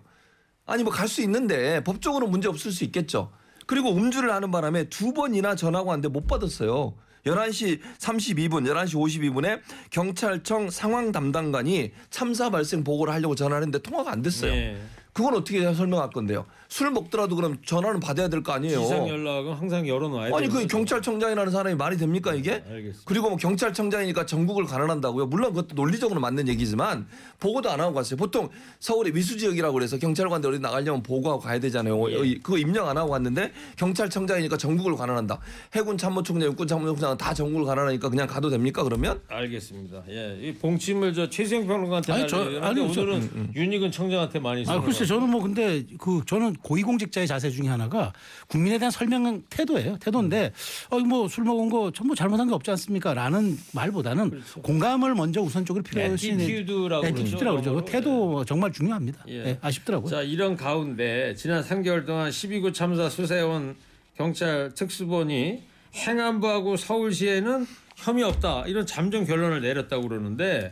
아니 0.66 0.84
뭐 0.84 0.92
갈 0.92 1.08
수 1.08 1.22
있는데 1.22 1.84
법적으로 1.84 2.28
문제 2.28 2.48
없을 2.48 2.72
수 2.72 2.84
있겠죠. 2.86 3.32
그리고 3.68 3.92
음주를 3.96 4.32
하는 4.34 4.50
바람에 4.50 4.86
두 4.90 5.14
번이나 5.14 5.56
전화가 5.56 5.86
왔는데 5.90 6.08
못 6.10 6.26
받았어요 6.26 6.94
11시 7.26 7.80
32분, 8.00 8.70
11시 8.70 8.94
52분에 8.96 9.62
경찰청 9.90 10.70
상황 10.70 11.12
담당관이 11.12 11.92
참사 12.10 12.50
발생 12.50 12.84
보고를 12.84 13.14
하려고 13.14 13.36
전화를 13.36 13.64
했는데 13.64 13.80
통화가 13.80 14.12
안 14.12 14.22
됐어요. 14.22 14.52
네. 14.52 14.78
그건 15.18 15.34
어떻게 15.34 15.74
설명할 15.74 16.12
건데요? 16.12 16.46
술 16.68 16.92
먹더라도 16.92 17.36
그럼 17.36 17.58
전화는 17.66 18.00
받아야 18.00 18.28
될 18.28 18.44
거 18.44 18.52
아니에요. 18.52 18.82
지상 18.82 19.08
연락은 19.08 19.54
항상 19.54 19.88
열어놔야 19.88 20.36
아니 20.36 20.48
그. 20.48 20.68
경찰청장이라는 20.68 21.52
사람이 21.52 21.76
말이 21.76 21.98
됩니까 21.98 22.36
이게? 22.36 22.52
알겠습니다. 22.70 23.00
그리고 23.06 23.30
뭐 23.30 23.38
경찰청장이니까 23.38 24.28
전국을 24.28 24.66
가난한다고요. 24.66 25.26
물론 25.26 25.54
그것도 25.54 25.74
논리적으로 25.74 26.20
맞는 26.20 26.48
얘기지만 26.50 27.08
보고도 27.40 27.72
안 27.72 27.80
하고 27.82 27.96
갔어요. 27.96 28.16
보통 28.18 28.50
서울의 28.80 29.12
위수 29.14 29.40
지역이라고 29.40 29.74
그래서 29.74 29.98
경찰관들 29.98 30.52
어디 30.52 30.60
나가려면 30.60 31.02
보고하고 31.02 31.42
가야 31.42 31.60
되잖아요. 31.60 32.12
예. 32.12 32.20
이- 32.28 32.38
그거 32.40 32.60
입력 32.60 32.88
안 32.88 32.96
하고 32.96 33.10
갔는데 33.10 33.54
경찰청장이니까 33.78 34.58
전국을 34.58 34.96
관할한다. 34.98 35.40
해군 35.74 35.98
참모총장, 35.98 36.50
육군 36.50 36.68
참모총장은 36.68 37.18
다 37.18 37.34
전국을 37.34 37.66
관할하니까 37.66 38.10
그냥 38.10 38.28
가도 38.28 38.50
됩니까 38.52 38.84
그러면? 38.84 39.20
알겠습니다. 39.30 40.04
예, 40.10 40.38
이 40.42 40.54
봉침을 40.54 41.16
저 41.16 41.28
최수영 41.28 41.66
평론가한테 41.66 42.14
아니, 42.14 42.28
저- 42.28 42.60
아니, 42.62 42.94
저- 42.94 43.02
오늘은 43.02 43.54
윤희근 43.56 43.92
청장한테 43.92 44.38
많이 44.40 44.64
아, 44.68 44.80
글쎄 44.82 45.07
저는 45.08 45.30
뭐 45.30 45.42
근데 45.42 45.86
그 45.98 46.22
저는 46.26 46.54
고위공직자의 46.62 47.26
자세 47.28 47.50
중에 47.50 47.68
하나가 47.68 48.14
국민에 48.48 48.78
대한 48.78 48.92
설명 48.92 49.42
태도예요. 49.50 49.98
태도인데 49.98 50.52
어, 50.90 51.00
뭐 51.00 51.28
술 51.28 51.44
먹은 51.46 51.70
거 51.70 51.92
전부 51.92 52.14
잘못한 52.16 52.48
게 52.48 52.54
없지 52.54 52.70
않습니까?라는 52.72 53.58
말보다는 53.74 54.42
공감을 54.62 55.16
먼저 55.16 55.42
우선적으로 55.42 55.84
필요시 55.84 56.32
attitude라고 56.32 57.02
그러죠. 57.02 57.08
attitude라고 57.08 57.56
그러죠. 57.62 57.70
그 57.72 57.76
영어로. 57.78 57.86
태도 57.86 58.46
정말 58.46 58.72
중요합니다. 58.72 59.24
예. 59.30 59.34
예, 59.46 59.58
아쉽더라고요. 59.62 60.10
자 60.12 60.22
이런 60.22 60.56
가운데 60.58 61.34
지난 61.36 61.64
3개월 61.64 62.06
동안 62.06 62.30
12구 62.30 62.74
참사 62.74 63.10
수사해온 63.10 63.76
경찰 64.18 64.74
특수본이 64.74 65.64
행안부하고 65.96 66.78
서울시에는 66.78 67.66
혐의 67.96 68.24
없다 68.24 68.66
이런 68.68 68.86
잠정 68.86 69.26
결론을 69.26 69.62
내렸다고 69.62 70.08
그러는데 70.08 70.72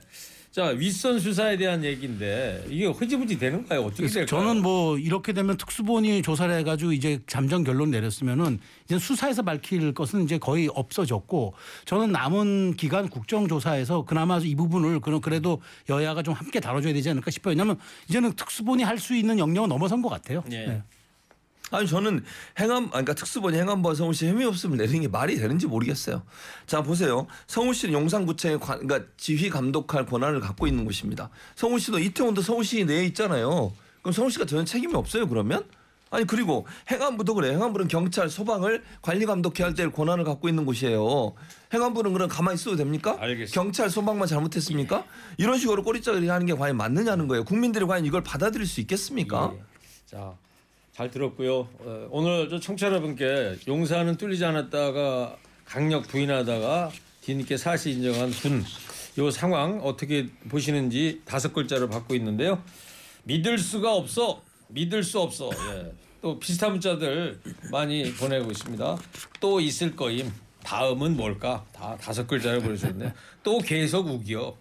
자 0.56 0.68
윗선 0.68 1.20
수사에 1.20 1.58
대한 1.58 1.84
얘기인데 1.84 2.64
이게 2.70 2.86
흐지부지 2.86 3.38
되는가요? 3.38 3.82
어떻게 3.82 4.04
그래서 4.04 4.14
될까요? 4.20 4.40
저는 4.40 4.62
뭐 4.62 4.98
이렇게 4.98 5.34
되면 5.34 5.58
특수본이 5.58 6.22
조사를 6.22 6.56
해가지고 6.60 6.94
이제 6.94 7.20
잠정 7.28 7.66
결론 7.66 7.92
내렸으면은 7.92 8.60
이제 8.86 8.98
수사에서 8.98 9.42
밝힐 9.42 9.94
것은 9.94 10.24
이제 10.24 10.38
거의 10.38 10.70
없어졌고 10.74 11.56
저는 11.84 12.14
남은 12.14 12.76
기간 12.78 13.10
국정조사에서 13.10 14.06
그나마 14.06 14.38
이 14.38 14.56
부분을 14.56 15.02
그런 15.02 15.20
그래도 15.20 15.62
여야가 15.90 16.24
좀 16.24 16.34
함께 16.34 16.62
다뤄줘야 16.62 16.94
되지 16.94 17.10
않을까 17.10 17.32
싶어요. 17.32 17.52
왜냐하면 17.52 17.78
이제는 18.08 18.32
특수본이 18.32 18.84
할 18.84 18.98
수 18.98 19.14
있는 19.14 19.38
영역은 19.38 19.68
넘어선 19.68 20.02
것 20.02 20.08
같아요. 20.08 20.42
예. 20.52 20.68
네. 20.68 20.84
아니 21.72 21.88
저는 21.88 22.24
행안 22.60 22.90
그러니까 22.90 23.14
특수본이 23.14 23.58
행안부와 23.58 23.96
서울시 23.96 24.28
없음을 24.30 24.78
내리는 24.78 25.02
게 25.02 25.08
말이 25.08 25.36
되는지 25.36 25.68
모르겠어요. 25.68 26.24
자 26.68 26.82
보세요. 26.82 27.28
서울시는 27.48 27.94
용산구청의 27.94 28.60
관, 28.60 28.86
그러니까 28.86 29.10
지휘 29.18 29.50
감독할 29.50 30.06
권한을 30.06 30.40
갖고 30.40 30.68
있는 30.68 30.86
곳입니다. 30.86 31.30
서울시도 31.56 32.00
이태원도 32.00 32.42
서울시 32.42 32.86
내에 32.86 33.06
있잖아요. 33.06 33.74
그럼 34.02 34.14
서울시가 34.14 34.46
전혀 34.46 34.64
책임이 34.64 34.94
없어요 34.94 35.28
그러면? 35.28 35.66
아니 36.12 36.26
그리고 36.26 36.66
행안부도 36.92 37.34
그래. 37.34 37.52
행안부는 37.52 37.88
경찰, 37.88 38.30
소방을 38.30 38.84
관리 39.02 39.26
감독해야 39.26 39.68
할 39.68 39.74
때 39.76 39.90
권한을 39.90 40.24
갖고 40.24 40.48
있는 40.48 40.64
곳이에요. 40.64 41.34
행안부는 41.74 42.14
그럼 42.14 42.30
가만히 42.30 42.56
있어도 42.56 42.78
됩니까? 42.78 43.18
알겠습니다. 43.20 43.54
경찰, 43.54 43.90
소방만 43.90 44.28
잘못했습니까? 44.28 45.04
이런 45.38 45.58
식으로 45.58 45.84
꼬리자리 45.84 46.28
하는 46.30 46.46
게 46.46 46.54
과연 46.54 46.78
맞느냐는 46.78 47.28
거예요. 47.28 47.44
국민들이 47.44 47.86
과연 47.86 48.06
이걸 48.06 48.24
받아들일 48.24 48.66
수 48.68 48.80
있겠습니까? 48.82 49.52
예. 49.56 49.62
자, 50.06 50.38
잘 50.96 51.12
들었고요. 51.12 51.68
어, 51.80 52.08
오늘 52.10 52.48
저 52.50 52.58
청취자 52.58 52.88
여러분께 52.88 53.58
용산은 53.68 54.16
뚫리지 54.16 54.46
않았다가 54.46 55.36
강력 55.66 56.08
부인하다가 56.08 56.90
뒤늦게 57.20 57.58
사실 57.58 57.92
인정한 57.94 58.32
군. 58.32 58.64
요 59.18 59.30
상황 59.30 59.82
어떻게 59.82 60.30
보시는지 60.48 61.22
다섯 61.26 61.52
글자를 61.52 61.90
받고 61.90 62.16
있는데요. 62.16 62.64
믿을 63.24 63.58
수가 63.58 63.94
없어. 63.94 64.42
믿을 64.70 65.04
수 65.04 65.20
없어. 65.20 65.50
예. 65.54 65.92
또 66.22 66.40
비슷한 66.40 66.72
문자들 66.72 67.42
많이 67.72 68.14
보내고 68.14 68.52
있습니다. 68.52 68.98
또 69.42 69.60
있을 69.60 69.98
거임. 69.98 70.32
다음은 70.64 71.18
뭘까? 71.18 71.66
다 71.74 71.98
다섯 71.98 72.26
글자를 72.26 72.62
보내주셨네요. 72.62 73.12
또 73.44 73.58
계속 73.58 74.08
우기요. 74.08 74.58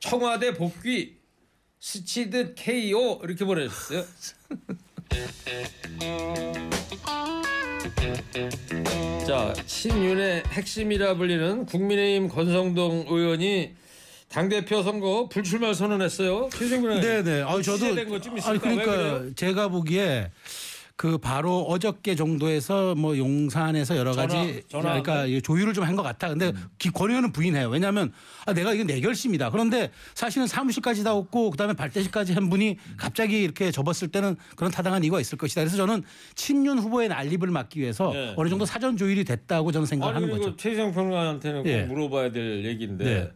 청와대 0.00 0.52
복귀 0.52 1.16
스치듯 1.78 2.56
KO 2.56 3.20
이렇게 3.22 3.44
보내주셨어요. 3.44 4.04
자 9.26 9.54
친윤의 9.66 10.44
핵심이라 10.50 11.14
불리는 11.14 11.66
국민의힘 11.66 12.28
권성동 12.28 13.06
의원이 13.08 13.74
당 14.28 14.48
대표 14.48 14.82
선거 14.82 15.28
불출마 15.28 15.74
선언했어요. 15.74 16.50
최승민 16.52 17.00
네네. 17.00 17.42
아 17.42 17.60
저도 17.62 17.94
된거좀 17.94 18.38
있을까? 18.38 18.68
아니 18.68 18.78
왜 18.78 18.84
그러니까? 18.84 19.30
제가 19.36 19.68
보기에 19.68 20.30
그 21.00 21.16
바로 21.16 21.62
어저께 21.62 22.14
정도에서 22.14 22.94
뭐 22.94 23.16
용산에서 23.16 23.96
여러 23.96 24.12
가지 24.12 24.62
전화- 24.68 24.96
음. 24.98 25.02
그러니까 25.02 25.24
이 25.24 25.40
조율을 25.40 25.72
좀 25.72 25.84
한 25.86 25.96
것 25.96 26.02
같아. 26.02 26.28
근데 26.28 26.52
기- 26.78 26.90
권 26.90 27.08
의원은 27.08 27.32
부인해요. 27.32 27.70
왜냐하면 27.70 28.12
아, 28.44 28.52
내가 28.52 28.74
이건 28.74 28.86
내 28.86 29.00
결심이다. 29.00 29.48
그런데 29.48 29.90
사실은 30.14 30.46
사무실까지 30.46 31.02
다 31.02 31.14
없고 31.14 31.52
그다음에 31.52 31.72
발대식까지 31.72 32.34
한 32.34 32.50
분이 32.50 32.76
갑자기 32.98 33.42
이렇게 33.42 33.70
접었을 33.70 34.08
때는 34.08 34.36
그런 34.56 34.70
타당한 34.70 35.02
이유가 35.02 35.18
있을 35.22 35.38
것이다. 35.38 35.62
그래서 35.62 35.78
저는 35.78 36.02
친윤 36.34 36.78
후보의 36.80 37.08
난립을 37.08 37.48
막기 37.48 37.80
위해서 37.80 38.12
네. 38.12 38.34
어느 38.36 38.50
정도 38.50 38.66
사전 38.66 38.98
조율이 38.98 39.24
됐다고 39.24 39.72
저는 39.72 39.86
생각하는 39.86 40.28
거죠. 40.28 40.54
최성 40.56 40.92
평론가한테는 40.92 41.62
꼭 41.62 41.68
예. 41.70 41.82
물어봐야 41.84 42.30
될 42.30 42.62
얘기인데 42.66 43.04
네. 43.04 43.30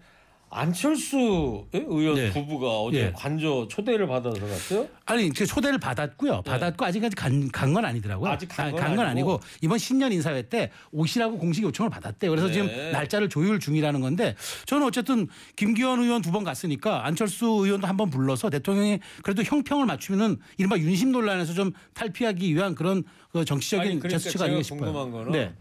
안철수 0.56 1.66
의원 1.72 2.14
네. 2.14 2.30
부부가 2.30 2.80
어제 2.80 2.98
예. 3.06 3.12
관저 3.12 3.66
초대를 3.68 4.06
받아서 4.06 4.38
갔어요? 4.40 4.88
아니 5.04 5.28
그 5.30 5.44
초대를 5.46 5.78
받았고요. 5.80 6.42
받았고 6.42 6.84
아직까지 6.84 7.16
간 7.16 7.74
건 7.74 7.84
아니더라고요. 7.84 8.28
네. 8.28 8.34
아직 8.36 8.46
간건간건 8.48 9.04
아니고. 9.04 9.32
아니고 9.32 9.40
이번 9.62 9.78
신년 9.78 10.12
인사회 10.12 10.42
때 10.42 10.70
오시라고 10.92 11.38
공식 11.38 11.64
요청을 11.64 11.90
받았대요. 11.90 12.30
그래서 12.30 12.46
네. 12.46 12.52
지금 12.52 12.68
날짜를 12.92 13.28
조율 13.28 13.58
중이라는 13.58 14.00
건데 14.00 14.36
저는 14.66 14.86
어쨌든 14.86 15.26
김기현 15.56 16.00
의원 16.00 16.22
두 16.22 16.30
번 16.30 16.44
갔으니까 16.44 17.04
안철수 17.06 17.46
의원도 17.46 17.86
한 17.88 17.96
번 17.96 18.10
불러서 18.10 18.50
대통령이 18.50 18.98
그래도 19.22 19.42
형평을 19.44 19.86
맞추면은 19.86 20.36
이른바 20.58 20.76
윤심 20.78 21.10
논란에서 21.12 21.52
좀 21.54 21.72
탈피하기 21.94 22.52
위한 22.54 22.74
그런 22.74 23.02
그 23.32 23.44
정치적인 23.44 23.82
아니, 23.90 23.98
그러니까 24.00 24.18
제스처가 24.18 24.44
아닌가 24.46 24.62
싶어요. 24.62 24.80
궁금한 24.92 25.10
거는 25.12 25.32
네. 25.32 25.52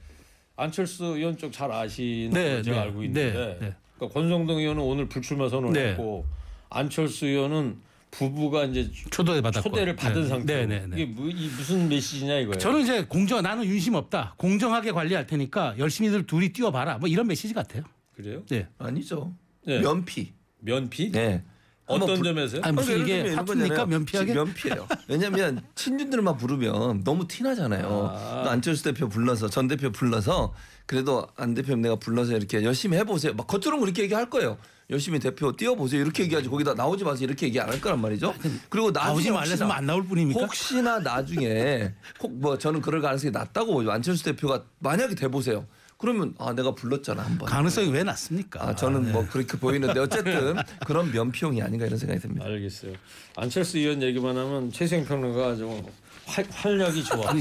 안철수 0.55 1.05
의원 1.05 1.35
쪽 1.37 1.51
잘 1.51 1.71
아시는 1.71 2.29
네, 2.31 2.53
걸 2.55 2.63
제가 2.63 2.77
네, 2.77 2.81
알고 2.83 3.03
있는데 3.03 3.33
네, 3.33 3.57
네. 3.59 3.75
그러니까 4.03 4.13
권성동 4.13 4.57
의원은 4.57 4.81
오늘 4.81 5.07
불출마 5.07 5.49
선언을 5.49 5.73
네. 5.73 5.89
했고 5.91 6.25
안철수 6.69 7.25
의원은 7.25 7.77
부부가 8.11 8.65
이제 8.65 8.91
초대 9.09 9.41
받았고. 9.41 9.69
초대를 9.69 9.95
받은 9.95 10.21
네. 10.23 10.27
상태. 10.27 10.65
네, 10.65 10.79
네, 10.81 10.87
네. 10.87 11.01
이게 11.01 11.05
무, 11.11 11.29
이 11.29 11.47
무슨 11.57 11.89
메시지냐 11.89 12.37
이거예요. 12.39 12.59
저는 12.59 12.81
이제 12.81 13.03
공정 13.05 13.41
나는 13.41 13.65
윤심 13.65 13.95
없다. 13.95 14.35
공정하게 14.37 14.91
관리할 14.91 15.25
테니까 15.25 15.75
열심히들 15.79 16.27
둘이 16.27 16.49
뛰어봐라. 16.53 16.99
뭐 16.99 17.09
이런 17.09 17.25
메시지 17.27 17.53
같아요. 17.53 17.83
그래요? 18.15 18.43
네. 18.49 18.67
아니죠. 18.77 19.33
네. 19.65 19.79
면피. 19.79 20.31
면피? 20.59 21.11
네. 21.11 21.43
어떤 21.85 22.01
한번 22.01 22.15
불- 22.21 22.25
점에서요? 22.35 22.61
아니 22.63 22.75
무슨 22.75 23.01
이게? 23.01 23.35
거잖아요. 23.35 23.85
면피하게? 23.87 24.33
면피예요. 24.33 24.87
왜냐하면 25.07 25.61
친윤들만 25.75 26.37
부르면 26.37 27.03
너무 27.03 27.27
티나잖아요. 27.27 28.11
아. 28.15 28.41
또 28.43 28.49
안철수 28.51 28.83
대표 28.83 29.09
불러서 29.09 29.49
전 29.49 29.67
대표 29.67 29.91
불러서 29.91 30.53
그래도 30.85 31.27
안 31.35 31.53
대표 31.53 31.75
내가 31.75 31.95
불러서 31.95 32.35
이렇게 32.35 32.63
열심히 32.63 32.97
해보세요. 32.97 33.33
막 33.33 33.47
겉으로는 33.47 33.79
그렇게 33.79 34.03
얘기할 34.03 34.29
거예요. 34.29 34.57
열심히 34.89 35.17
대표 35.17 35.51
뛰어보세요. 35.55 36.01
이렇게 36.01 36.23
얘기하지 36.23 36.49
거기다 36.49 36.73
나오지 36.73 37.03
마세요. 37.05 37.25
이렇게 37.27 37.47
얘기 37.47 37.59
안 37.59 37.69
할 37.69 37.79
거란 37.79 38.01
말이죠. 38.01 38.33
그리고 38.69 38.91
나중에 38.91 39.09
나오지 39.13 39.31
말래서 39.31 39.65
혹시나- 39.65 39.75
안 39.77 39.85
나올 39.85 40.05
뿐입니까? 40.05 40.39
혹시나 40.41 40.99
나중에 40.99 41.93
혹 42.21 42.31
뭐 42.33 42.57
저는 42.57 42.81
그럴 42.81 43.01
가능성이 43.01 43.31
낮다고 43.31 43.73
보죠. 43.73 43.91
안철수 43.91 44.23
대표가 44.25 44.63
만약에 44.79 45.15
돼 45.15 45.27
보세요. 45.29 45.65
그러면 45.97 46.35
아 46.37 46.51
내가 46.51 46.75
불렀잖아 46.75 47.23
한번. 47.23 47.47
가능성이 47.47 47.89
왜 47.89 48.03
낮습니까? 48.03 48.61
아 48.67 48.75
저는 48.75 49.13
뭐 49.13 49.25
그렇게 49.29 49.57
보이는데 49.57 49.97
어쨌든 50.01 50.55
그런 50.85 51.09
면피용이 51.13 51.61
아닌가 51.61 51.85
이런 51.85 51.97
생각이 51.97 52.19
듭니다. 52.19 52.43
알겠어요. 52.45 52.91
안철수 53.37 53.77
의원 53.77 54.01
얘기만 54.03 54.35
하면 54.37 54.69
최생 54.73 55.05
평론가 55.05 55.55
좀 55.55 55.81
활, 56.33 56.45
활력이 56.49 57.03
좋아. 57.03 57.31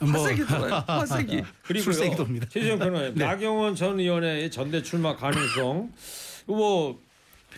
뭐 0.00 0.22
화색이 0.22 0.46
좋아요. 0.46 0.84
화색이. 0.86 1.42
그리고. 1.62 1.92
최재형 1.92 2.78
평론가 2.78 3.14
네. 3.14 3.24
나경원 3.24 3.74
전 3.74 3.98
의원의 3.98 4.50
전대 4.50 4.82
출마 4.82 5.16
가능성 5.16 5.90
뭐 6.46 7.00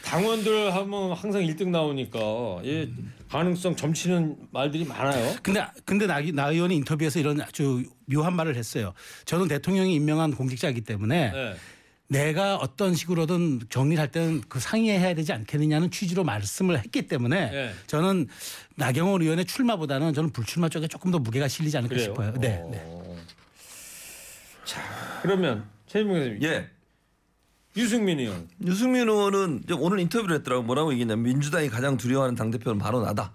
당원들 0.05 0.73
하면 0.75 1.13
항상 1.13 1.43
1등 1.43 1.71
나오니까 1.71 2.19
예 2.65 2.89
가능성 3.29 3.75
점치는 3.75 4.37
말들이 4.53 4.85
많아요. 4.85 5.35
근데 5.43 5.67
근데 5.85 6.07
나, 6.07 6.21
나 6.33 6.51
의원이 6.51 6.77
인터뷰에서 6.77 7.19
이런 7.19 7.41
아주 7.41 7.83
묘한 8.07 8.35
말을 8.37 8.55
했어요. 8.55 8.95
저는 9.25 9.49
대통령이 9.49 9.95
임명한 9.97 10.35
공직자이기 10.35 10.83
때문에 10.83 11.33
네. 11.33 11.57
내가 12.09 12.57
어떤 12.57 12.95
식으로든 12.95 13.61
정리를 13.69 14.01
할 14.01 14.11
때는 14.11 14.43
그 14.49 14.61
상의해야 14.61 15.15
되지 15.15 15.33
않겠느냐는 15.33 15.91
취지로 15.91 16.25
말씀을 16.25 16.79
했기 16.79 17.07
때문에 17.07 17.51
네. 17.51 17.75
저는 17.87 18.29
나경원 18.77 19.21
의원의 19.21 19.45
출마보다는 19.45 20.15
저는 20.15 20.31
불출마 20.31 20.71
쪽에 20.71 20.89
조금 20.89 21.11
더 21.11 21.19
무게가 21.19 21.49
실리지 21.49 21.77
않을까 21.77 21.95
그래요? 21.95 22.05
싶어요. 22.05 22.33
네. 22.41 22.61
어. 22.63 22.71
네. 22.73 23.09
그러면 25.23 25.65
최진봉 25.87 26.19
교수님 26.19 26.43
예. 26.43 26.69
유승민 27.77 28.19
의원 28.21 28.49
유승민 28.65 29.09
의원은 29.09 29.65
오늘 29.79 30.01
인터뷰를 30.01 30.37
했더라고 30.37 30.63
뭐라고 30.63 30.93
얘기했냐면 30.93 31.25
민주당이 31.25 31.69
가장 31.69 31.97
두려워하는 31.97 32.35
당 32.35 32.51
대표는 32.51 32.79
바로 32.79 33.03
나다. 33.03 33.33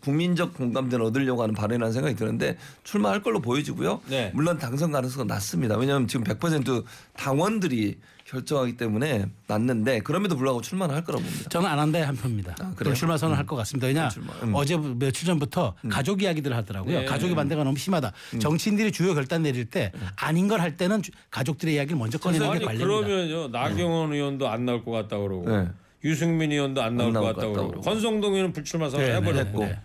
국민적 0.00 0.54
공감대를 0.54 1.04
얻으려고 1.04 1.42
하는 1.42 1.54
발언이라는 1.54 1.92
생각이 1.92 2.16
드는데 2.16 2.56
출마할 2.82 3.22
걸로 3.22 3.40
보여지고요. 3.40 4.00
네. 4.08 4.32
물론 4.34 4.58
당선 4.58 4.90
가능성은 4.90 5.26
낮습니다. 5.26 5.76
왜냐하면 5.76 6.08
지금 6.08 6.24
100% 6.24 6.84
당원들이 7.12 7.98
결정하기 8.24 8.76
때문에 8.78 9.26
낮는데 9.46 10.00
그럼에도 10.00 10.34
불구하고 10.36 10.62
출마는 10.62 10.94
할 10.94 11.04
거라고 11.04 11.22
봅니다. 11.22 11.48
저는 11.50 11.68
안 11.68 11.78
한다에 11.78 12.02
한 12.02 12.16
표입니다. 12.16 12.54
그래요? 12.54 12.72
불출마 12.92 13.18
선언 13.18 13.36
할것 13.36 13.56
같습니다. 13.58 13.86
왜냐 13.86 14.08
음. 14.42 14.54
어제 14.54 14.76
며칠 14.78 15.26
전부터 15.26 15.74
가족 15.90 16.22
이야기들을 16.22 16.56
하더라고요. 16.56 17.00
네. 17.00 17.04
가족의 17.04 17.34
반대가 17.36 17.64
너무 17.64 17.76
심하다. 17.76 18.12
음. 18.34 18.40
정치인들이 18.40 18.92
주요 18.92 19.14
결단 19.14 19.42
내릴 19.42 19.66
때 19.66 19.92
아닌 20.16 20.48
걸 20.48 20.54
할 20.64 20.76
때는 20.78 21.02
주- 21.02 21.10
가족들의 21.30 21.74
이야기를 21.74 21.98
먼저 21.98 22.16
꺼내는 22.16 22.58
게 22.58 22.64
관례입니다. 22.64 22.86
그러면요 22.86 23.48
나경원 23.48 24.12
의원도 24.14 24.48
안 24.48 24.64
나올 24.64 24.82
것 24.84 24.92
같다 24.92 25.18
그러고 25.18 25.46
네. 25.50 25.68
유승민 26.04 26.50
의원도 26.52 26.80
안 26.82 26.96
나올 26.96 27.08
안것 27.08 27.22
나올 27.22 27.34
같다 27.34 27.46
것 27.46 27.52
그러고 27.52 27.68
같다고 27.72 27.82
권성동 27.82 28.32
의원은 28.32 28.52
불출마 28.54 28.88
선언 28.88 29.04
네, 29.04 29.12
네, 29.12 29.16
해버렸고 29.18 29.58
네, 29.60 29.66
네. 29.66 29.78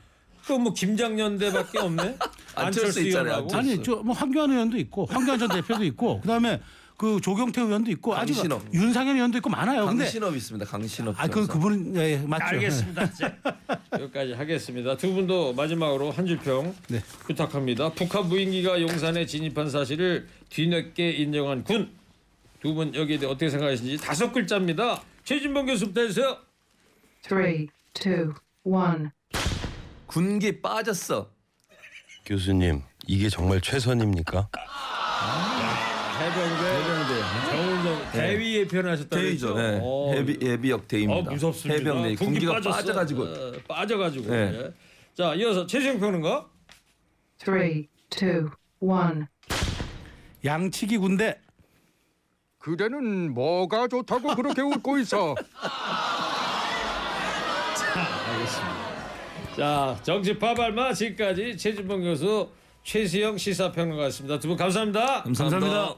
또뭐 0.47 0.73
김장연대밖에 0.73 1.79
없네 1.79 2.17
안철수 2.55 3.01
있잖아요. 3.01 3.33
의원하고 3.45 3.55
아니 3.57 3.83
저 3.83 3.95
뭐 3.97 4.15
황교안 4.15 4.49
의원도 4.51 4.77
있고 4.77 5.05
황교안 5.07 5.37
전 5.39 5.49
대표도 5.49 5.83
있고 5.83 6.21
그다음에 6.21 6.61
그 6.99 7.21
조경태 7.21 7.61
의원도 7.61 7.89
있고 7.91 8.13
아직 8.13 8.33
강신업. 8.33 8.61
윤상현 8.73 9.15
의원도 9.15 9.37
있고 9.37 9.49
많아요. 9.49 9.85
근데 9.85 10.03
강신업 10.03 10.35
있습니다. 10.35 10.65
강신업. 10.65 11.15
아 11.17 11.27
그 11.27 11.33
변호사. 11.47 11.53
그분은 11.53 11.95
예, 11.95 12.17
맞죠. 12.17 12.43
알겠습니다. 12.43 13.03
이제 13.05 13.33
여기까지 13.93 14.33
하겠습니다. 14.33 14.97
두 14.97 15.13
분도 15.13 15.53
마지막으로 15.53 16.11
한 16.11 16.25
줄평 16.27 16.75
네. 16.89 17.01
부탁합니다. 17.25 17.93
북한 17.93 18.27
무인기가 18.27 18.81
용산에 18.81 19.25
진입한 19.25 19.69
사실을 19.69 20.27
뒤늦게 20.49 21.11
인정한 21.11 21.63
군. 21.63 21.89
두 22.61 22.73
분 22.73 22.93
여기에 22.93 23.19
대해 23.19 23.31
어떻게 23.31 23.49
생각하시는지 23.49 24.03
다섯 24.03 24.33
글자입니다. 24.33 25.01
최진봉 25.23 25.67
교수부터 25.67 26.01
해주세요. 26.01 26.37
Three, 27.23 27.67
two, 27.93 28.33
one. 28.63 29.05
군기 30.05 30.61
빠졌어. 30.61 31.29
교수님 32.25 32.81
이게 33.07 33.29
정말 33.29 33.61
최선입니까? 33.61 34.49
해병대, 36.29 36.63
해병대, 36.73 37.51
정은정 37.51 38.11
대위에 38.11 38.67
표현하셨다고 38.67 39.21
대위죠. 39.21 39.47
했죠? 39.47 39.57
네. 39.59 39.79
어, 39.81 40.11
해비 40.13 40.37
예비역 40.45 40.87
대입니다. 40.87 41.29
어, 41.29 41.33
무섭습니다. 41.33 41.79
해병대 41.79 42.15
군기 42.15 42.25
군기가 42.25 42.53
빠졌어. 42.53 42.75
빠져가지고 42.77 43.23
어, 43.23 43.51
빠져가지고. 43.67 44.31
네. 44.31 44.37
예. 44.53 44.73
자 45.15 45.33
이어서 45.35 45.65
최재형 45.67 45.99
평론가. 45.99 46.47
Three, 47.39 47.87
two, 48.09 48.49
one. 48.79 49.25
양치기 50.45 50.97
군대 50.97 51.39
그대는 52.59 53.33
뭐가 53.33 53.87
좋다고 53.87 54.35
그렇게 54.35 54.61
웃고 54.61 54.97
있어? 54.99 55.35
자 59.57 59.97
정치 60.03 60.37
파 60.37 60.53
발마 60.53 60.93
지금까지 60.93 61.57
최진봉 61.57 62.03
교수 62.03 62.49
최수영 62.83 63.37
시사평론가였습니다. 63.37 64.39
두 64.39 64.47
분 64.49 64.57
감사합니다. 64.57 65.23
감사합니다. 65.23 65.95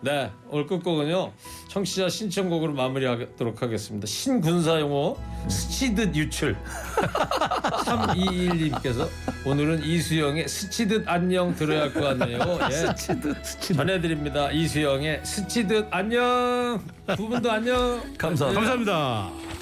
네 0.00 0.30
오늘 0.48 0.66
끝곡은요 0.66 1.32
청취자 1.68 2.08
신청곡으로 2.08 2.72
마무리하도록 2.72 3.60
하겠습니다. 3.60 4.06
신군사 4.06 4.78
용어 4.80 5.16
스치듯 5.48 6.14
유출 6.14 6.56
321님께서 7.84 9.08
오늘은 9.44 9.82
이수영의 9.84 10.48
스치듯 10.48 11.08
안녕 11.08 11.54
들어야 11.54 11.82
할 11.82 11.92
것 11.92 12.00
같네요. 12.00 12.38
예. 12.70 12.74
스치듯 12.94 13.36
전해드립니다. 13.76 14.52
이수영의 14.52 15.20
스치듯 15.24 15.88
안녕 15.90 16.80
두 17.16 17.28
분도 17.28 17.50
안녕 17.50 18.00
감사합니다. 18.16 18.60
감사합니다. 18.60 19.57